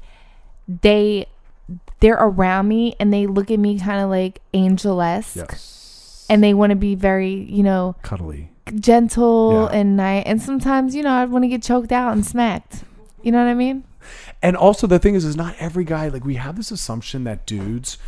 [0.66, 1.26] they
[2.00, 6.26] they're around me and they look at me kind of like angel esque, yes.
[6.30, 8.50] and they want to be very you know cuddly.
[8.74, 9.78] gentle Yeah.
[9.78, 10.22] and nice.
[10.26, 12.84] And sometimes you know I want to get choked out and smacked.
[13.22, 13.84] You know what I mean?
[14.42, 17.46] And also the thing is is not every guy like we have this assumption that
[17.46, 17.98] dudes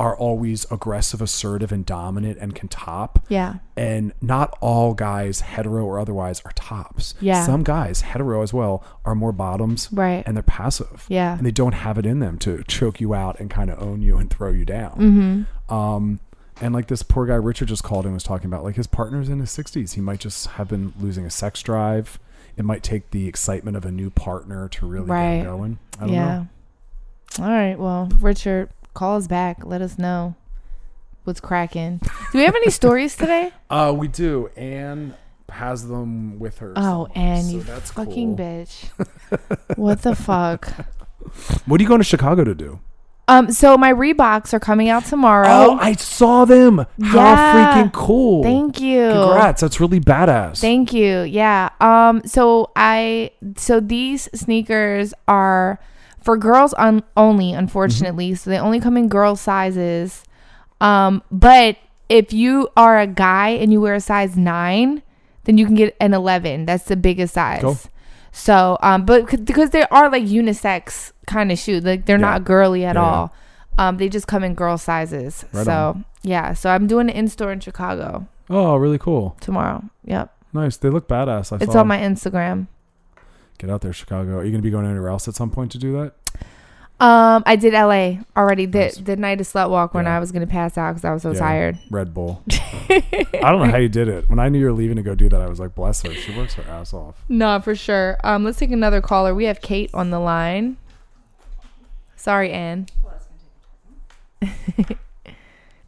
[0.00, 3.22] are always aggressive, assertive and dominant and can top.
[3.28, 3.56] Yeah.
[3.76, 7.14] and not all guys, hetero or otherwise, are tops.
[7.20, 7.44] Yeah.
[7.44, 9.90] Some guys, hetero as well, are more bottoms.
[9.92, 10.22] Right.
[10.26, 11.04] And they're passive.
[11.08, 11.36] Yeah.
[11.36, 14.00] And they don't have it in them to choke you out and kind of own
[14.00, 15.46] you and throw you down.
[15.68, 15.74] Mm-hmm.
[15.74, 16.20] Um,
[16.62, 19.28] and like this poor guy Richard just called and was talking about, like his partner's
[19.28, 19.94] in his 60s.
[19.94, 22.18] He might just have been losing a sex drive.
[22.60, 25.32] It might take the excitement of a new partner to really get Right.
[25.36, 25.78] him going.
[25.98, 26.26] I don't Yeah.
[27.38, 27.44] know.
[27.44, 27.78] All right.
[27.78, 29.64] Well, Richard, call us back.
[29.64, 30.34] Let us know
[31.24, 32.02] what's cracking.
[32.32, 33.50] Do we have any stories today?
[33.70, 34.50] Uh, we do.
[34.58, 35.14] Anne
[35.48, 36.74] has them with her.
[36.76, 38.44] Oh, somewhere, and so you that's fucking cool.
[38.46, 38.90] bitch.
[39.76, 40.70] what the fuck?
[41.64, 42.80] What are you going to Chicago to do?
[43.30, 45.46] Um, so my Reeboks are coming out tomorrow.
[45.48, 46.78] Oh, I saw them.
[47.02, 47.54] How Yeah.
[47.84, 48.42] freaking cool.
[48.42, 49.08] Thank you.
[49.10, 49.60] Congrats.
[49.60, 50.60] That's really badass.
[50.60, 51.20] Thank you.
[51.22, 51.70] Yeah.
[51.80, 55.78] Um so I so these sneakers are
[56.22, 58.34] for girls on only unfortunately.
[58.34, 60.24] So they only come in girl sizes.
[60.80, 61.76] Um but
[62.08, 65.02] if you are a guy and you wear a size 9,
[65.44, 66.66] then you can get an 11.
[66.66, 67.60] That's the biggest size.
[67.62, 67.78] Cool.
[68.32, 71.84] So um but because they are like unisex kind of shoes.
[71.84, 72.30] Like they're Yeah.
[72.30, 73.08] not girly at Yeah, yeah.
[73.08, 73.34] all.
[73.78, 75.44] Um they just come in girl sizes.
[75.52, 76.04] Right so on.
[76.22, 79.36] yeah, so I'm doing an in-store in Chicago oh, really cool.
[79.40, 79.84] tomorrow.
[80.04, 80.32] Yep.
[80.52, 80.76] Nice.
[80.76, 81.52] They look badass.
[81.52, 81.88] I It's on them.
[81.88, 82.66] my Instagram.
[83.58, 84.38] Get out there, Chicago.
[84.38, 86.14] Are you going to be going anywhere else at some point to do that?
[87.00, 88.66] Um, I did LA already.
[88.66, 88.96] The Nice.
[88.98, 90.16] the night of slut walk when Yeah.
[90.16, 91.38] I was gonna pass out because I was so Yeah.
[91.38, 91.78] tired.
[91.90, 92.42] Red Bull.
[92.90, 94.28] I don't know how you did it.
[94.28, 96.12] When I knew you were leaving to go do that, I was like, bless her.
[96.12, 97.24] She works her ass off.
[97.28, 98.18] No, for sure.
[98.22, 99.34] Um, let's take another caller.
[99.34, 100.76] We have Kate on the line.
[102.16, 102.86] Sorry, Ann.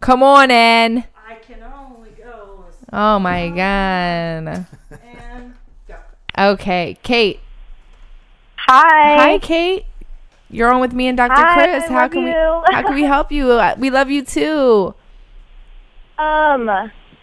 [0.01, 1.05] Come on, Ann.
[1.29, 2.65] I can only go.
[2.93, 4.67] Oh my god.
[4.91, 5.55] And
[5.87, 5.97] go.
[6.39, 7.41] Okay, Kate.
[8.57, 9.17] Hi.
[9.17, 9.85] Hi, Kate.
[10.53, 11.33] You're on with me and Dr.
[11.35, 11.89] Hi, Chris.
[11.89, 13.53] How can we how can we help you?
[13.53, 14.95] Uh, We love you too.
[16.19, 16.67] Um,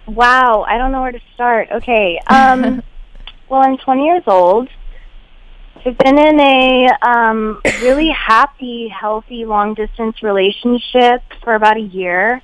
[0.08, 1.70] wow, I don't know where to start.
[1.72, 2.20] Okay.
[2.28, 2.82] Um,
[3.50, 4.68] well, I'm 20 years old.
[5.86, 12.42] I've been in a um, really happy, healthy, long distance relationship for about a year.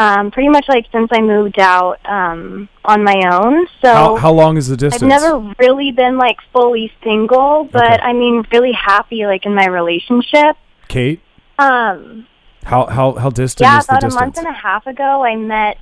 [0.00, 3.66] Um, pretty much like since I moved out um, on my own.
[3.82, 5.02] So How, how long is the distance?
[5.02, 8.02] I've never really been like fully single, but Okay.
[8.02, 10.56] I mean really happy like in my relationship.
[10.88, 11.20] Kate,
[11.58, 12.26] Um,
[12.64, 15.36] How how how distant yeah, is the about a month and a half ago, I
[15.36, 15.76] met.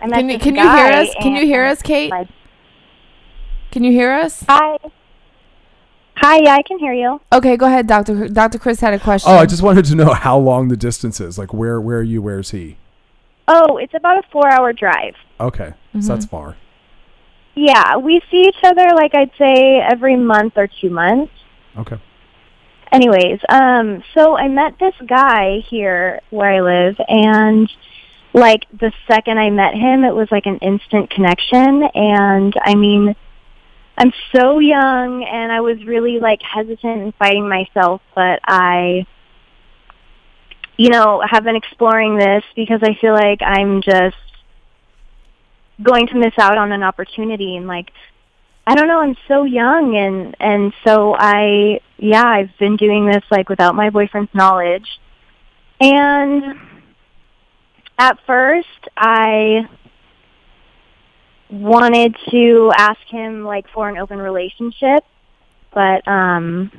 [0.00, 1.08] I met Can you this can you hear us?
[1.22, 2.10] Can you hear us, Kate?
[2.10, 2.28] my-
[3.70, 4.44] Can you hear us?
[4.48, 4.76] Hi.
[6.16, 6.38] Hi.
[6.42, 7.20] Yeah, I can hear you.
[7.32, 8.26] Okay, go ahead, Doctor.
[8.28, 9.30] Doctor Chris had a question.
[9.30, 11.38] oh, I just wanted to know how long the distance is.
[11.38, 12.20] Like where where are you?
[12.20, 12.78] Where's he?
[13.52, 15.14] Oh, it's about a four-hour drive.
[15.40, 16.02] Okay, Mm-hmm.
[16.02, 16.56] so that's far.
[17.56, 21.32] Yeah, we see each other like I'd say every month or two months.
[21.76, 22.00] Okay.
[22.92, 27.68] Anyways, um, so I met this guy here where I live, and
[28.32, 31.82] like the second I met him, it was like an instant connection.
[31.94, 33.16] And I mean,
[33.98, 39.06] I'm so young, and I was really like hesitant and fighting myself, but I,
[40.80, 44.16] you know, have been exploring this because I feel like I'm just
[45.82, 47.90] going to miss out on an opportunity and like
[48.66, 53.22] I don't know, I'm so young and and so I yeah, I've been doing this
[53.30, 54.88] like without my boyfriend's knowledge.
[55.82, 56.58] And
[57.98, 59.68] at first I
[61.50, 65.04] wanted to ask him like for an open relationship,
[65.74, 66.72] but um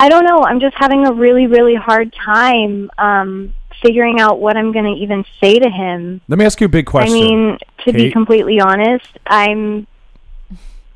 [0.00, 4.56] I don't know, I'm just having a really really hard time um figuring out what
[4.56, 6.20] I'm going to even say to him.
[6.26, 7.16] Let me ask you a big question.
[7.16, 9.86] I mean, to be completely honest, I'm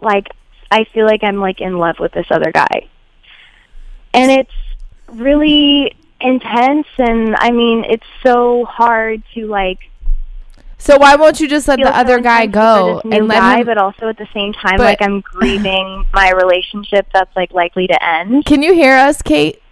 [0.00, 0.28] like
[0.70, 2.88] I feel like I'm like in love with this other guy.
[4.14, 4.52] And it's
[5.08, 9.78] really intense and I mean, it's so hard to like
[10.82, 13.66] So why won't you just let the other guy go and let guy, him?
[13.66, 17.86] but also at the same time But- like I'm grieving my relationship that's like likely
[17.86, 18.44] to end.
[18.46, 19.62] Can you hear us, Kate?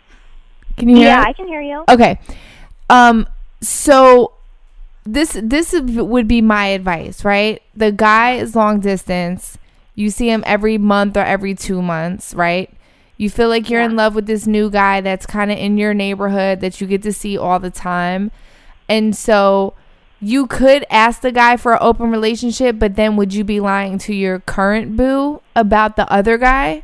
[0.76, 1.08] Can you hear?
[1.08, 1.26] Yeah, us?
[1.26, 1.82] I can hear you.
[1.88, 2.20] Okay.
[2.88, 3.26] Um
[3.60, 4.34] so
[5.04, 7.60] this this would be my advice, right?
[7.74, 9.58] The guy is long distance.
[9.96, 12.70] You see him every month or every 2 months, right?
[13.16, 15.92] You feel like you're in love with this new guy that's kind of in your
[15.92, 18.30] neighborhood that you get to see all the time.
[18.88, 19.74] And so
[20.20, 23.98] you could ask the guy for an open relationship, but then would you be lying
[23.98, 26.82] to your current boo about the other guy?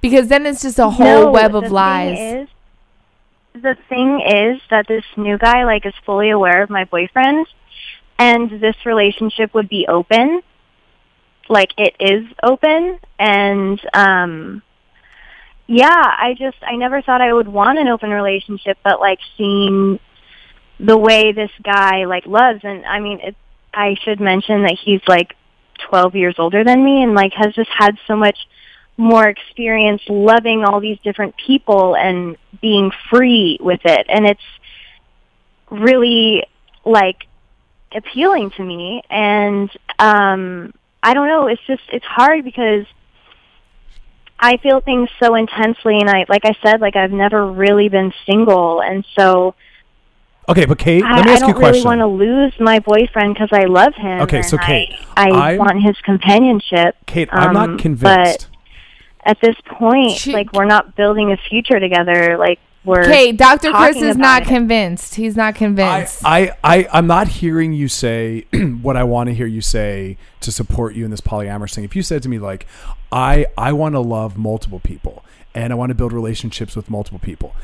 [0.00, 2.18] Because then it's just a whole No, web of lies.
[2.18, 2.48] is-
[3.54, 7.46] the thing is that this new guy like is fully aware of my boyfriend
[8.18, 10.40] and this relationship would be open
[11.48, 14.60] like it is open and um
[15.68, 15.86] yeah
[16.18, 20.00] i just i never thought i would want an open relationship but like seeing
[20.80, 22.60] the way this guy like loves.
[22.64, 23.36] And i mean it
[23.72, 25.34] i should mention that he's like
[25.88, 28.38] 12 years older than me and like has just had so much
[28.96, 34.06] more experience loving all these different people and being free with it.
[34.08, 34.40] And it's
[35.70, 36.44] really
[36.84, 37.26] like
[37.94, 39.02] appealing to me.
[39.10, 42.86] And um I don't know, it's just it's hard because
[44.38, 45.98] I feel things so intensely.
[45.98, 48.80] And I like I said like I've never really been single.
[48.80, 49.54] And so
[50.48, 51.86] Okay, but Kate, I, let me ask you a question.
[51.86, 54.20] I don't really want to lose my boyfriend because I love him.
[54.22, 56.96] Okay, so Kate, I, I want his companionship.
[57.06, 58.02] Kate, I'm um, not convinced.
[58.02, 58.48] But
[59.24, 62.36] at this point, like we're not building a future together.
[62.36, 63.72] Like we're Okay, Dr.
[63.72, 64.48] Chris is not it.
[64.48, 65.14] convinced.
[65.14, 66.20] He's not convinced.
[66.24, 68.46] I, I, I'm not hearing you say
[68.82, 71.84] what I want to hear you say to support you in this polyamorous thing.
[71.84, 72.66] If you said to me like,
[73.10, 77.20] I, I want to love multiple people and I want to build relationships with multiple
[77.20, 77.54] people.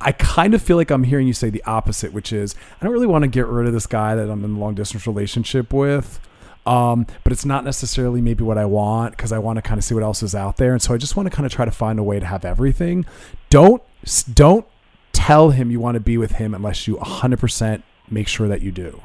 [0.00, 2.92] I kind of feel like I'm hearing you say the opposite, which is I don't
[2.92, 5.72] really want to get rid of this guy that I'm in a long distance relationship
[5.72, 6.20] with.
[6.66, 9.84] Um, but it's not necessarily maybe what I want because I want to kind of
[9.84, 11.64] see what else is out there, and so I just want to kind of try
[11.66, 13.04] to find a way to have everything.
[13.50, 13.82] Don't
[14.32, 14.66] don't
[15.12, 18.72] tell him you want to be with him unless you 100% make sure that you
[18.72, 19.02] do.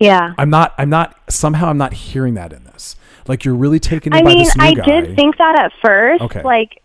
[0.00, 0.34] yeah.
[0.38, 0.74] I'm not.
[0.78, 1.16] I'm not.
[1.30, 2.96] Somehow, I'm not hearing that in this.
[3.28, 4.84] Like you're really taken in I by mean, this new I guy.
[4.84, 6.22] did think that at first.
[6.22, 6.42] Okay.
[6.42, 6.81] Like,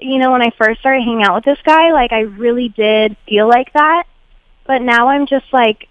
[0.00, 3.16] you know, when I first started hanging out with this guy, like I really did
[3.28, 4.04] feel like that.
[4.66, 5.88] But now I'm just like,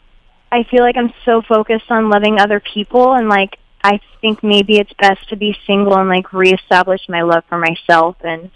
[0.52, 4.78] I feel like I'm so focused on loving other people, and like I think maybe
[4.78, 8.17] it's best to be single and like reestablish my love for myself.
[8.24, 8.52] And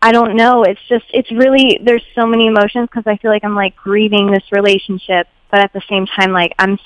[0.00, 0.62] I don't know.
[0.64, 4.30] It's just, it's really there's so many emotions because I feel like I'm like grieving
[4.30, 6.78] this relationship, but at the same time, like I'm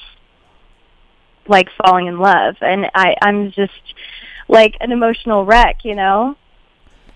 [1.48, 3.72] like falling in love and I I'm just
[4.48, 6.36] like an emotional wreck, you know?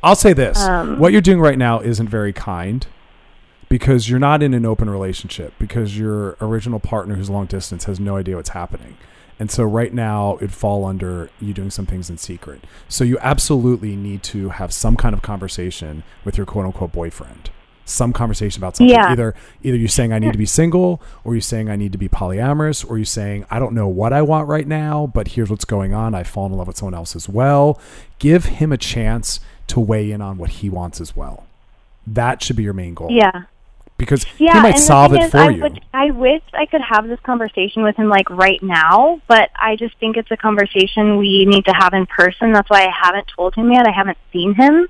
[0.02, 2.86] I'll say this: Um, what you're doing right now isn't very kind
[3.68, 7.98] because you're not in an open relationship because your original partner who's long distance has
[7.98, 8.98] no idea what's happening.
[9.38, 12.64] And so right now it'd fall under you doing some things in secret.
[12.88, 17.50] So you absolutely need to have some kind of conversation with your quote unquote boyfriend.
[17.84, 18.94] Some conversation about something.
[18.94, 19.10] Yeah.
[19.10, 21.98] Either either you're saying I need to be single or you're saying I need to
[21.98, 25.48] be polyamorous or you're saying I don't know what I want right now, but here's
[25.48, 26.14] what's going on.
[26.14, 27.80] I've fallen in love with someone else as well.
[28.18, 29.40] Give him a chance
[29.72, 31.46] to weigh in on what he wants as well.
[32.06, 33.10] That should be your main goal.
[33.10, 33.44] Yeah.
[33.96, 35.62] Because Yeah, he might solve it is, for I you.
[35.62, 39.76] Would, I wish I could have this conversation with him like right now, but I
[39.76, 42.52] just think it's a conversation we need to have in person.
[42.52, 43.86] That's why I haven't told him yet.
[43.86, 44.88] I haven't seen him.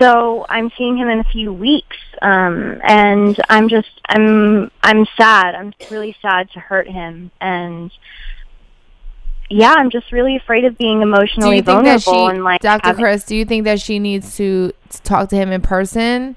[0.00, 5.54] So I'm seeing him in a few weeks, um, and I'm just I'm I'm sad.
[5.54, 7.92] I'm really sad to hurt him, and
[9.52, 12.44] yeah, I'm just really afraid of being Do emotionally you think that she, vulnerable and
[12.44, 12.86] like Dr.
[12.88, 16.36] having- Chris, do you think that she needs to, to talk to him in person?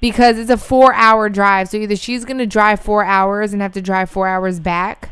[0.00, 1.68] Because it's a four hour drive.
[1.68, 5.10] So either she's going to drive four hours and have to drive four hours back,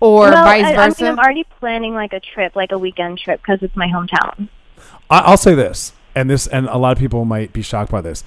[0.00, 1.02] or Well, vice I, I versa.
[1.04, 4.48] mean, I'm already planning like a trip, like a weekend trip, because it's my hometown.
[5.10, 8.00] I- I'll say this, and this, and a lot of people might be shocked by
[8.00, 8.24] this.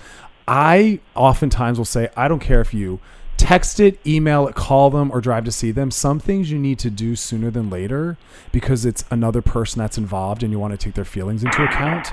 [0.47, 2.99] I oftentimes will say, I don't care if you
[3.39, 5.89] text it, email it, call them, or drive to see them.
[5.89, 8.17] Some things you need to do sooner than later
[8.51, 12.09] because it's another person that's involved, and you want to take their feelings into account.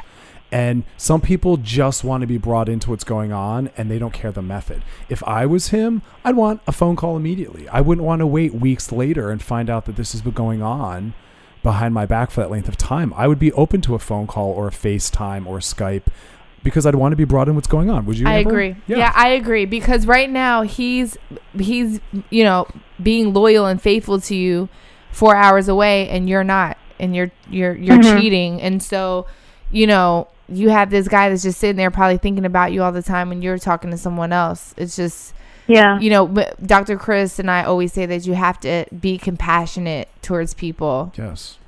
[0.53, 4.13] And some people just want to be brought into what's going on and they don't
[4.13, 4.85] care the method.
[5.09, 7.69] If I was him, I'd want a phone call immediately.
[7.69, 10.63] I wouldn't want to wait weeks later and find out that this has been going
[10.63, 11.15] on
[11.65, 13.13] behind my back for that length of time.
[13.17, 16.07] I would be open to a phone call or a FaceTime or Skype
[16.67, 18.05] because I'd want to be brought in what's going on.
[18.07, 18.27] Would you?
[18.27, 18.51] I Amber?
[18.51, 18.77] agree.
[18.89, 19.13] Yeah.
[19.15, 21.17] I agree because right now he's
[21.57, 22.01] he's
[22.31, 22.67] you know
[23.03, 24.69] being loyal and faithful to you
[25.13, 28.19] 4 hours away and you're not and you're you're you're Mhm.
[28.21, 29.27] cheating and so
[29.71, 32.93] you know you have this guy that's just sitting there probably thinking about you all
[32.93, 34.75] the time when you're talking to someone else.
[34.77, 35.35] It's just
[35.69, 35.99] Yeah.
[36.01, 36.97] you know, but Dr.
[36.97, 41.13] Chris and I always say that you have to be compassionate towards people.
[41.17, 41.59] Yes.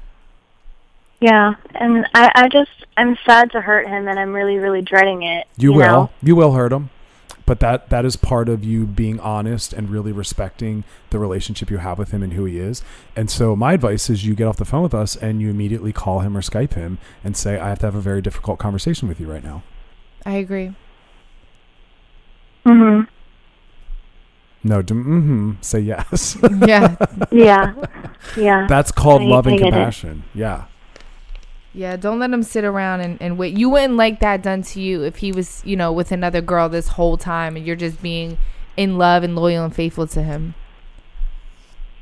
[1.20, 5.22] Yeah, and I, I just I'm sad to hurt him, and I'm really, really dreading
[5.24, 5.46] it.
[5.56, 5.86] You, you will.
[5.86, 6.10] know?
[6.22, 6.90] You will hurt him.
[7.44, 11.78] But that that is part of you being honest and really respecting the relationship you
[11.78, 12.82] have with him and who he is.
[13.16, 15.90] And so my advice is you get off the phone with us and you immediately
[15.92, 19.08] call him or Skype him and say, I have to have a very difficult conversation
[19.08, 19.62] with you right now.
[20.26, 20.74] I agree.
[22.66, 23.08] Mhm.
[24.62, 26.36] No, d- mm-hmm, say yes.
[26.66, 26.96] Yeah.
[27.30, 27.74] Yeah.
[28.36, 28.66] Yeah.
[28.68, 29.70] That's called I- love and I get it.
[29.70, 30.24] compassion.
[30.34, 30.64] Yeah.
[31.79, 33.57] Yeah, don't let him sit around and, and wait.
[33.57, 36.68] You wouldn't like that done to you if he was, you know, with another girl
[36.68, 38.37] this whole time and you're just being
[38.76, 40.57] in love and loyal and faithful to him.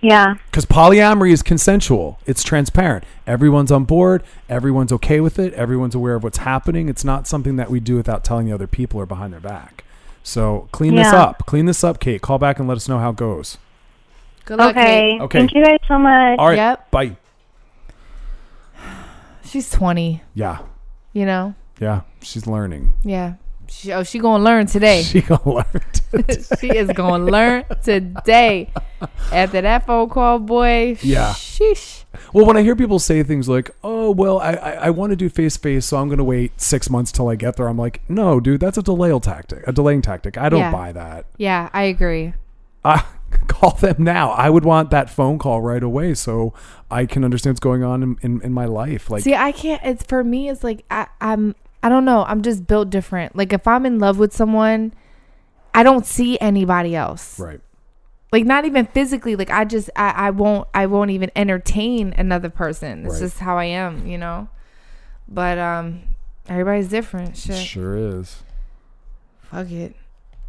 [0.01, 0.37] Yeah.
[0.47, 2.18] Because polyamory is consensual.
[2.24, 3.05] It's transparent.
[3.27, 4.22] Everyone's on board.
[4.49, 5.53] Everyone's okay with it.
[5.53, 6.89] Everyone's aware of what's happening.
[6.89, 9.85] It's not something that we do without telling the other people or behind their back.
[10.22, 11.45] So clean this up.
[11.45, 12.22] Clean this up, Kate.
[12.22, 13.59] Call back and let us know how it goes.
[14.47, 15.11] Good luck, Okay.
[15.11, 15.20] Kate.
[15.20, 15.39] Okay.
[15.41, 16.39] Thank you guys so much.
[16.39, 16.57] All right.
[16.57, 16.91] Yep.
[16.91, 17.16] Bye.
[19.57, 20.59] She's 20, Yeah.
[21.14, 21.54] you know?
[21.80, 22.02] Yeah.
[22.20, 22.92] She's learning.
[23.02, 23.36] Yeah.
[23.68, 25.02] She, oh, she going to learn today.
[25.12, 25.64] She gonna learn.
[26.12, 26.42] today.
[26.61, 28.70] she is going to learn today.
[29.32, 30.98] After that phone call, boy.
[31.00, 31.30] Yeah.
[31.32, 32.04] Sheesh.
[32.34, 35.16] well, when I hear people say things like, "Oh, well, I I, I want to
[35.16, 37.66] do face to face, so I'm going to wait six months till I get there,"
[37.66, 39.66] I'm like, "No, dude, that's a delay tactic.
[39.66, 40.36] A delaying tactic.
[40.36, 40.70] I don't Yeah.
[40.72, 42.34] buy that." Yeah, I agree.
[42.84, 43.04] I
[43.49, 44.30] call them now.
[44.30, 46.53] I would want that phone call right away so
[46.91, 49.11] I can understand what's going on in, in, in my life.
[49.11, 49.80] Like, See, I can't.
[49.84, 50.49] It's for me.
[50.49, 51.55] It's like I, I'm.
[51.82, 52.24] I don't know.
[52.24, 53.37] I'm just built different.
[53.37, 54.93] Like if I'm in love with someone,
[55.74, 57.39] I don't see anybody else.
[57.39, 57.61] right.
[58.32, 59.37] Like not even physically.
[59.37, 59.89] Like I just.
[59.97, 60.11] I.
[60.11, 60.68] I won't.
[60.74, 63.05] I won't even entertain another person.
[63.07, 63.20] It's Right.
[63.20, 64.07] just how I am.
[64.07, 64.49] You know.
[65.28, 66.03] But um,
[66.49, 67.37] everybody's different.
[67.37, 67.57] Shit.
[67.57, 68.43] Sure is.
[69.43, 69.95] Fuck it.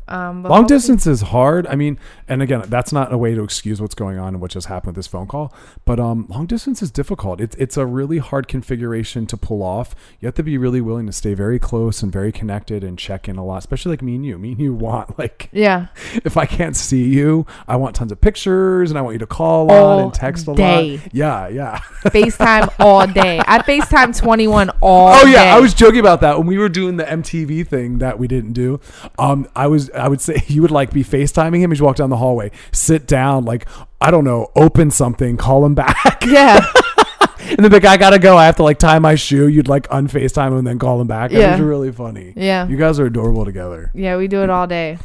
[0.08, 1.68] Um, Long hopefully- distance is hard.
[1.68, 1.97] I mean,
[2.28, 4.88] and again, that's not a way to excuse what's going on and what just happened
[4.88, 5.53] with this phone call.
[5.86, 7.41] But um, long distance is difficult.
[7.41, 9.95] It's it's a really hard configuration to pull off.
[10.20, 13.28] You have to be really willing to stay very close and very connected and check
[13.28, 13.58] in a lot.
[13.60, 14.38] Especially like me and you.
[14.38, 15.88] Me and you want like Yeah.
[16.26, 19.28] if I can't see you, I want tons of pictures and I want you to
[19.28, 20.97] call All on and text a day.
[20.97, 21.14] lot.
[21.14, 21.78] Yeah, yeah.
[22.05, 23.39] FaceTime all day.
[23.45, 25.20] I FaceTime 21 all day.
[25.24, 25.49] Oh yeah, day.
[25.49, 28.53] I was joking about that when we were doing the MTV thing that we didn't
[28.53, 28.80] do.
[29.20, 31.95] Um, I was I would say you would like be FaceTiming him as you walk
[31.98, 33.66] down the hallway, sit down, like
[34.00, 36.60] I don't know, open something, call him back, Yeah.
[37.39, 38.38] and then be like I gotta go.
[38.38, 39.48] I have to like tie my shoe.
[39.48, 41.32] You'd like unFaceTime him and then call him back.
[41.32, 42.34] Yeah, It was really funny.
[42.36, 42.68] Yeah.
[42.68, 43.91] you guys are adorable together.
[43.93, 44.98] Yeah, we do it all day.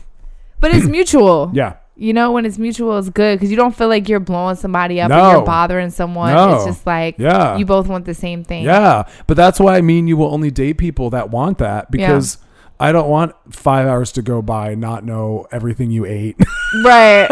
[0.61, 1.51] But it's mutual.
[1.55, 4.57] Yeah, You know, when it's mutual, it's good because you don't feel like you're blowing
[4.57, 5.31] somebody up or No.
[5.33, 6.33] you're bothering someone.
[6.33, 6.55] No.
[6.57, 7.57] It's just like Yeah.
[7.57, 8.65] you both want the same thing.
[8.65, 9.05] yeah.
[9.27, 12.39] But that's why I mean you will only date people that want that because.
[12.83, 16.37] I don't want five hours to go by and not know everything you ate.
[16.83, 17.29] Right.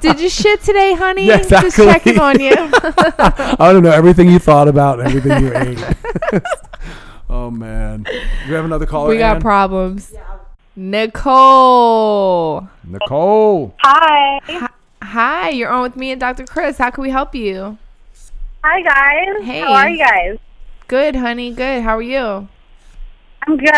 [0.00, 1.28] Did you shit today, honey?
[1.28, 2.50] Yeah, Just checking on you.
[2.56, 6.42] I don't know everything you thought about and everything you ate.
[7.30, 8.04] oh man,
[8.48, 9.08] we have another caller.
[9.08, 9.42] we got Ann?
[9.42, 10.12] problems.
[10.74, 12.68] Nicole.
[12.82, 13.72] Nicole.
[13.78, 14.68] Hi.
[15.00, 16.44] Hi, you're on with me and Dr.
[16.44, 16.76] Chris.
[16.76, 17.78] How can we help you?
[18.64, 19.46] Hi, guys.
[19.46, 19.60] Hey.
[19.60, 20.38] How are you guys?
[20.88, 21.54] Good, honey.
[21.54, 21.84] Good.
[21.84, 22.48] How are you?
[23.46, 23.72] I'm good.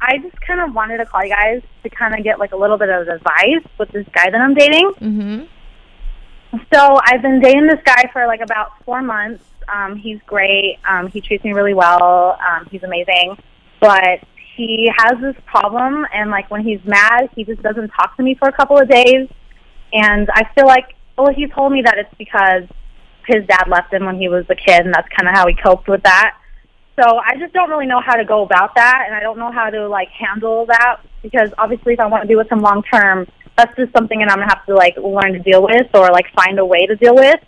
[0.00, 2.56] I just kind of wanted to call you guys to kind of get like a
[2.56, 4.92] little bit of advice with this guy that I'm dating.
[5.00, 5.44] Mm-hmm.
[6.72, 9.44] So I've been dating this guy for like about four months.
[9.68, 10.78] Um, he's great.
[10.84, 12.38] Um, he treats me really well.
[12.46, 13.36] Um, he's amazing.
[13.80, 14.20] But
[14.56, 18.34] he has this problem, and like when he's mad, he just doesn't talk to me
[18.34, 19.28] for a couple of days.
[19.92, 22.64] And I feel like, well, he told me that it's because
[23.26, 25.54] his dad left him when he was a kid, and that's kind of how he
[25.54, 26.36] coped with that.
[26.98, 29.52] So I just don't really know how to go about that, and I don't know
[29.52, 32.82] how to like handle that because obviously, if I want to be with him long
[32.82, 33.26] term,
[33.56, 36.26] that's just something that I'm gonna have to like learn to deal with or like
[36.34, 37.40] find a way to deal with.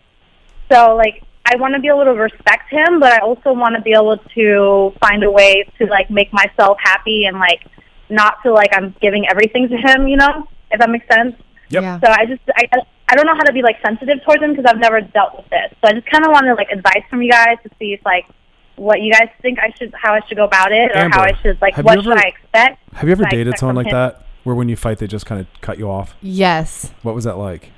[0.70, 3.82] So like I want to be able to respect him, but I also want to
[3.82, 7.66] be able to find a way to like make myself happy and like
[8.08, 10.06] not feel like I'm giving everything to him.
[10.06, 11.34] You know, if that makes sense.
[11.70, 11.82] Yep.
[11.82, 12.00] Yeah.
[12.00, 12.68] So I just I
[13.08, 15.48] I don't know how to be like sensitive towards him because I've never dealt with
[15.50, 15.74] this.
[15.80, 18.26] So I just kind of wanted like advice from you guys to see if like
[18.80, 21.22] what you guys think I should how I should go about it or Amber, how
[21.24, 22.78] I should like what you should I expect.
[22.94, 23.92] Have you ever dated someone like him?
[23.92, 26.14] that, where when you fight they just kind of cut you off?
[26.22, 26.90] Yes.
[27.02, 27.72] What was that like?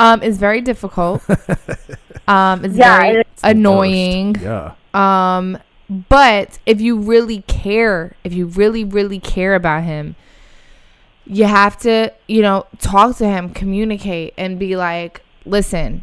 [0.00, 1.22] Um, it's very difficult.
[2.28, 4.34] um, it's Yeah, very it's- annoying.
[4.40, 4.74] Yeah.
[4.94, 5.58] Um,
[6.08, 10.16] but if you really care, if you really, really care about him,
[11.24, 16.02] you have to, you know, talk to him, communicate, and be like, listen,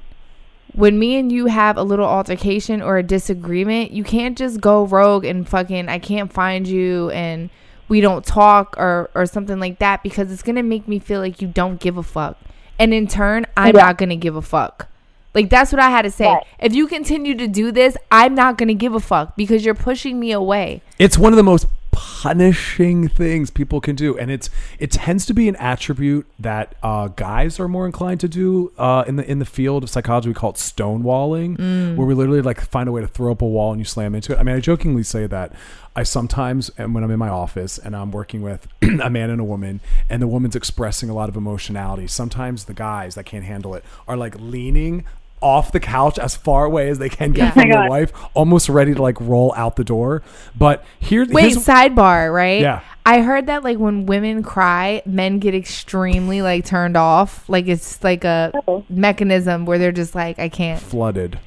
[0.76, 4.86] when me and you have a little altercation or a disagreement, you can't just go
[4.86, 7.50] rogue and fucking, I can't find you and
[7.88, 11.20] we don't talk or, or something like that because it's going to make me feel
[11.22, 12.38] like you don't give a fuck.
[12.78, 13.84] And in turn, I'm Yeah.
[13.84, 14.88] not going to give a fuck.
[15.34, 16.28] Like that's what I had to say.
[16.28, 16.44] Right.
[16.60, 19.76] If you continue to do this, I'm not going to give a fuck because you're
[19.76, 20.82] pushing me away.
[20.98, 25.34] It's one of the most punishing things people can do, and it's it tends to
[25.34, 29.40] be an attribute that uh, guys are more inclined to do uh, in the in
[29.40, 30.28] the field of psychology.
[30.28, 31.58] We call it stonewalling,
[31.96, 34.14] where we literally like find a way to throw up a wall and you slam
[34.14, 34.40] into it.
[34.40, 35.54] I mean, I jokingly say that
[35.96, 39.40] I sometimes, and when I'm in my office and I'm working with a man and
[39.40, 39.80] a woman,
[40.10, 43.86] and the woman's expressing a lot of emotionality, sometimes the guys that can't handle it
[44.08, 45.06] are like leaning
[45.42, 47.52] off the couch as far away as they can get Yeah.
[47.52, 50.24] from Oh their wife, almost ready to like roll out the door.
[50.58, 52.62] But here, Wait, here's- sidebar, right?
[52.62, 52.80] Yeah.
[53.06, 57.48] I heard that like when women cry, men get extremely like turned off.
[57.48, 58.84] Like it's like a Oh.
[58.90, 60.82] mechanism where they're just like, I can't.
[60.82, 61.40] flooded.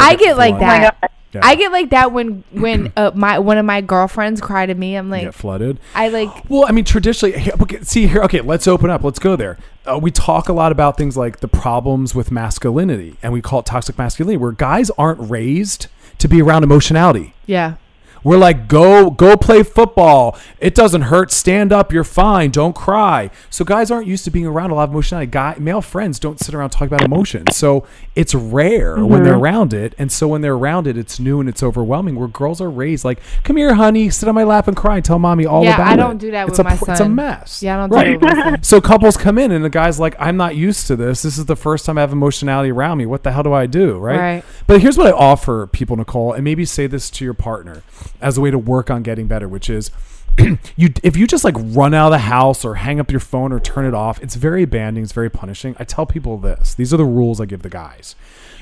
[0.00, 0.62] I get like flooded.
[0.62, 1.00] Oh my that.
[1.00, 1.10] God.
[1.32, 1.40] Yeah.
[1.44, 4.96] I get like that when when uh, my one of my girlfriends cry to me.
[4.96, 5.78] I'm like, get flooded.
[5.94, 6.30] I like.
[6.50, 7.40] Well, I mean, traditionally,
[7.82, 8.22] see here.
[8.22, 9.04] Okay, let's open up.
[9.04, 9.56] Let's go there.
[9.88, 13.60] Uh, we talk a lot about things like the problems with masculinity, and we call
[13.60, 15.86] it toxic masculinity, where guys aren't raised
[16.18, 17.34] to be around emotionality.
[17.46, 17.76] Yeah.
[18.22, 20.38] We're like, go, go play football.
[20.58, 21.30] It doesn't hurt.
[21.32, 21.92] Stand up.
[21.92, 22.50] You're fine.
[22.50, 23.30] Don't cry.
[23.48, 25.30] So guys aren't used to being around a lot of emotionality.
[25.30, 27.56] Guy, male friends don't sit around talking about emotions.
[27.56, 29.42] So it's rare when they're mm-hmm.
[29.42, 29.94] around it.
[29.98, 32.16] And so when they're around it, it's new and it's overwhelming.
[32.16, 35.04] Where girls are raised like, come here, honey, sit on my lap and cry and
[35.04, 35.92] tell mommy all Yeah, about it.
[35.92, 37.62] I don't do that it's with a, my pr- It's a mess.
[37.62, 38.62] Yeah, I don't do that with my son.
[38.70, 41.22] So couples come in and the guy's like, I'm not used to this.
[41.22, 43.06] This is the first time I have emotionality around me.
[43.06, 43.98] What the hell do I do?
[43.98, 44.16] Right.
[44.18, 44.44] Right.
[44.66, 47.82] But here's what I offer people, Nicole, and maybe say this to your partner
[48.20, 49.90] as a way to work on getting better, which is
[50.76, 53.52] you if you just like run out of the house or hang up your phone
[53.52, 55.76] or turn it off, it's very abandoned, it's very punishing.
[55.78, 56.74] I tell people this.
[56.74, 58.14] These are the rules I give the guys.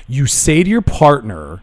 [0.07, 1.61] You say to your partner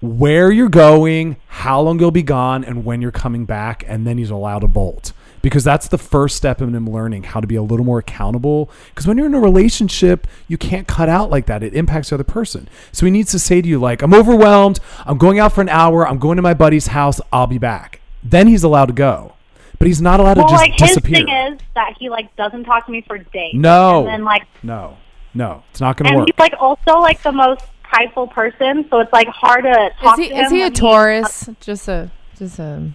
[0.00, 4.18] where you're going, how long you'll be gone, and when you're coming back, and then
[4.18, 5.12] he's allowed to bolt.
[5.46, 8.68] Because that's the first step in him learning how to be a little more accountable.
[8.88, 11.62] Because when you're in a relationship, you can't cut out like that.
[11.62, 12.66] It impacts the other person.
[12.90, 14.80] So he needs to say to you, like, I'm overwhelmed.
[15.06, 16.04] I'm going out for an hour.
[16.08, 17.20] I'm going to my buddy's house.
[17.32, 18.00] I'll be back.
[18.24, 19.34] Then he's allowed to go.
[19.78, 21.18] But he's not allowed Well, to just like his disappear.
[21.24, 23.54] thing is that he like doesn't talk to me for days.
[23.54, 24.00] No.
[24.00, 24.96] and then like no,
[25.32, 26.12] no, it's not going to work.
[26.12, 26.28] and work.
[26.34, 30.28] he's like also like the most prideful person, so it's like hard to Is he
[30.30, 30.44] to him.
[30.46, 31.48] is he a when Taurus?
[31.60, 32.90] Just a just a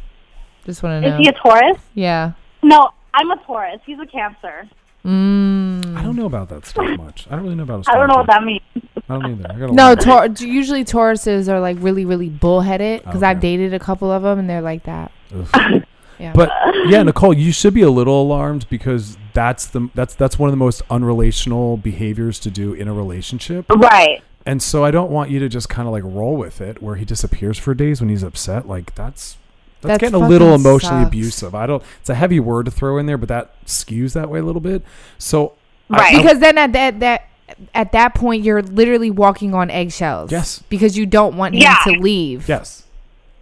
[0.66, 1.16] just want to know.
[1.18, 1.78] Is he a Taurus?
[1.94, 2.34] yeah.
[2.64, 3.80] No, I'm a Taurus.
[3.86, 4.68] He's a Cancer.
[5.06, 5.98] Mm.
[5.98, 7.26] I don't know about that stuff much.
[7.30, 7.86] I don't really know about.
[7.90, 8.62] I don't know what that means.
[9.10, 9.46] I don't either.
[9.52, 10.36] I gotta No, learn.
[10.36, 14.38] Tor- usually Tauruses are like really, really bullheaded because I've dated a couple of them
[14.40, 15.12] and they're like that.
[16.20, 16.34] Yeah.
[16.34, 16.52] But
[16.86, 20.52] yeah, Nicole, you should be a little alarmed because that's the that's that's one of
[20.52, 23.68] the most unrelational behaviors to do in a relationship.
[23.72, 24.22] Right.
[24.46, 26.94] And so I don't want you to just kind of like roll with it where
[26.96, 28.68] he disappears for days when he's upset.
[28.68, 29.38] Like that's
[29.82, 31.08] that's, That's getting a little emotionally sucks.
[31.10, 31.56] abusive.
[31.56, 34.40] I don't it's a heavy word to throw in there, but that skews that way
[34.40, 34.84] a little bit.
[35.18, 35.54] So
[35.90, 36.14] Right.
[36.16, 37.28] I- because then at that that
[37.74, 40.32] at that point you're literally walking on eggshells.
[40.32, 40.64] Yes.
[40.70, 42.48] Because you don't want him to leave.
[42.48, 42.84] yes.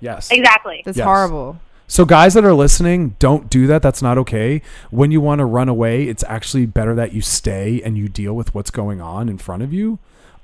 [0.01, 0.31] Yes.
[0.31, 0.81] Exactly.
[0.85, 1.05] That's Yes.
[1.05, 1.59] horrible.
[1.87, 3.81] So guys that are listening, don't do that.
[3.81, 4.61] That's not okay.
[4.91, 8.33] When you want to run away, it's actually better that you stay and you deal
[8.33, 9.97] with what's going on in front of you.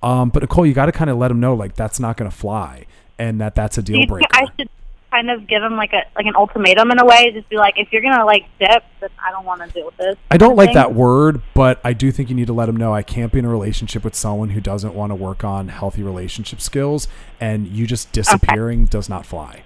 [0.04, 2.30] Um, but Nicole, you got to kind of let them know like that's not going
[2.30, 2.86] to fly
[3.18, 4.28] and that that's a deal breaker.
[4.34, 4.70] I should
[5.16, 7.32] kind of give him like a like an ultimatum in a way?
[7.32, 9.98] Just be like, if you're gonna like dip, then I don't want to deal with
[9.98, 10.16] this.
[10.30, 10.76] I don't like thing?
[10.76, 13.40] that word, but I do think you need to let him know I can't be
[13.40, 17.08] in a relationship with someone who doesn't want to work on healthy relationship skills,
[17.40, 19.64] and you just disappearing does not fly.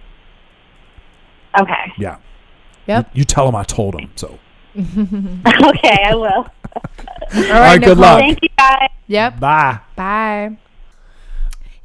[1.60, 1.93] Okay.
[1.97, 2.18] Yeah.
[2.88, 3.10] Yep.
[3.14, 4.39] You, you tell him I told him So.
[4.78, 6.24] okay, I will.
[6.24, 6.52] All
[7.36, 8.20] All right, good luck.
[8.20, 8.89] Thank you guys.
[9.08, 9.39] Yep.
[9.39, 9.80] Bye.
[9.95, 10.58] Bye.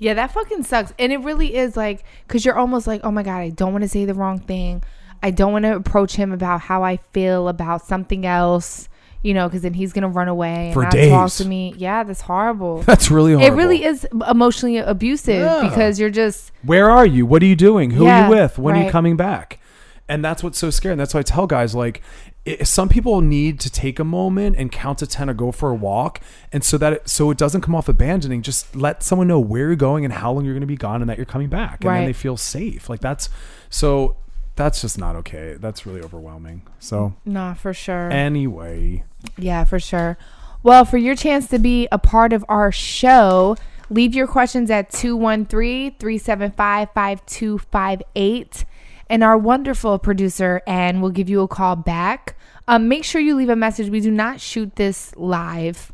[0.04, 0.92] Yeah, that fucking sucks.
[0.98, 3.82] And it really is like, because you're almost like, oh my God, I don't want
[3.82, 4.82] to say the wrong thing.
[5.22, 8.90] I don't want to approach him about how I feel about something else,
[9.22, 11.36] you know, because then he's going to run away and For not talk days.
[11.38, 11.72] to me.
[11.78, 12.82] Yeah, that's horrible.
[12.86, 15.66] That's really It really is emotionally abusive Yeah.
[15.66, 17.24] because you're just, Where are you?
[17.24, 17.92] What are you doing?
[17.92, 18.58] Who are Yeah, you with?
[18.58, 18.92] When are you right.
[18.92, 19.58] coming back?
[20.06, 20.92] And that's what's so scary.
[20.92, 22.02] And that's why I tell guys like,
[22.46, 25.70] i some people need to take a moment and count to ten or go for
[25.70, 26.20] a walk,
[26.52, 28.42] and so that it, so it doesn't come off abandoning.
[28.42, 31.00] Just let someone know where you're going and how long you're going to be gone,
[31.00, 31.98] and that you're coming back, and Right.
[32.00, 32.88] then they feel safe.
[32.90, 33.28] Like that's
[33.70, 34.16] so.
[34.56, 35.56] That's just not okay.
[35.58, 36.62] That's really overwhelming.
[36.78, 38.08] So nah, for sure.
[38.12, 39.02] anyway,
[39.36, 40.16] Yeah, for sure.
[40.62, 43.56] Well, for your chance to be a part of our show,
[43.90, 48.64] leave your questions at 213 375 5258.
[49.08, 52.36] And our wonderful producer, Anne, will give you a call back.
[52.66, 53.90] Um, make sure you leave a message.
[53.90, 55.92] We do not shoot this live.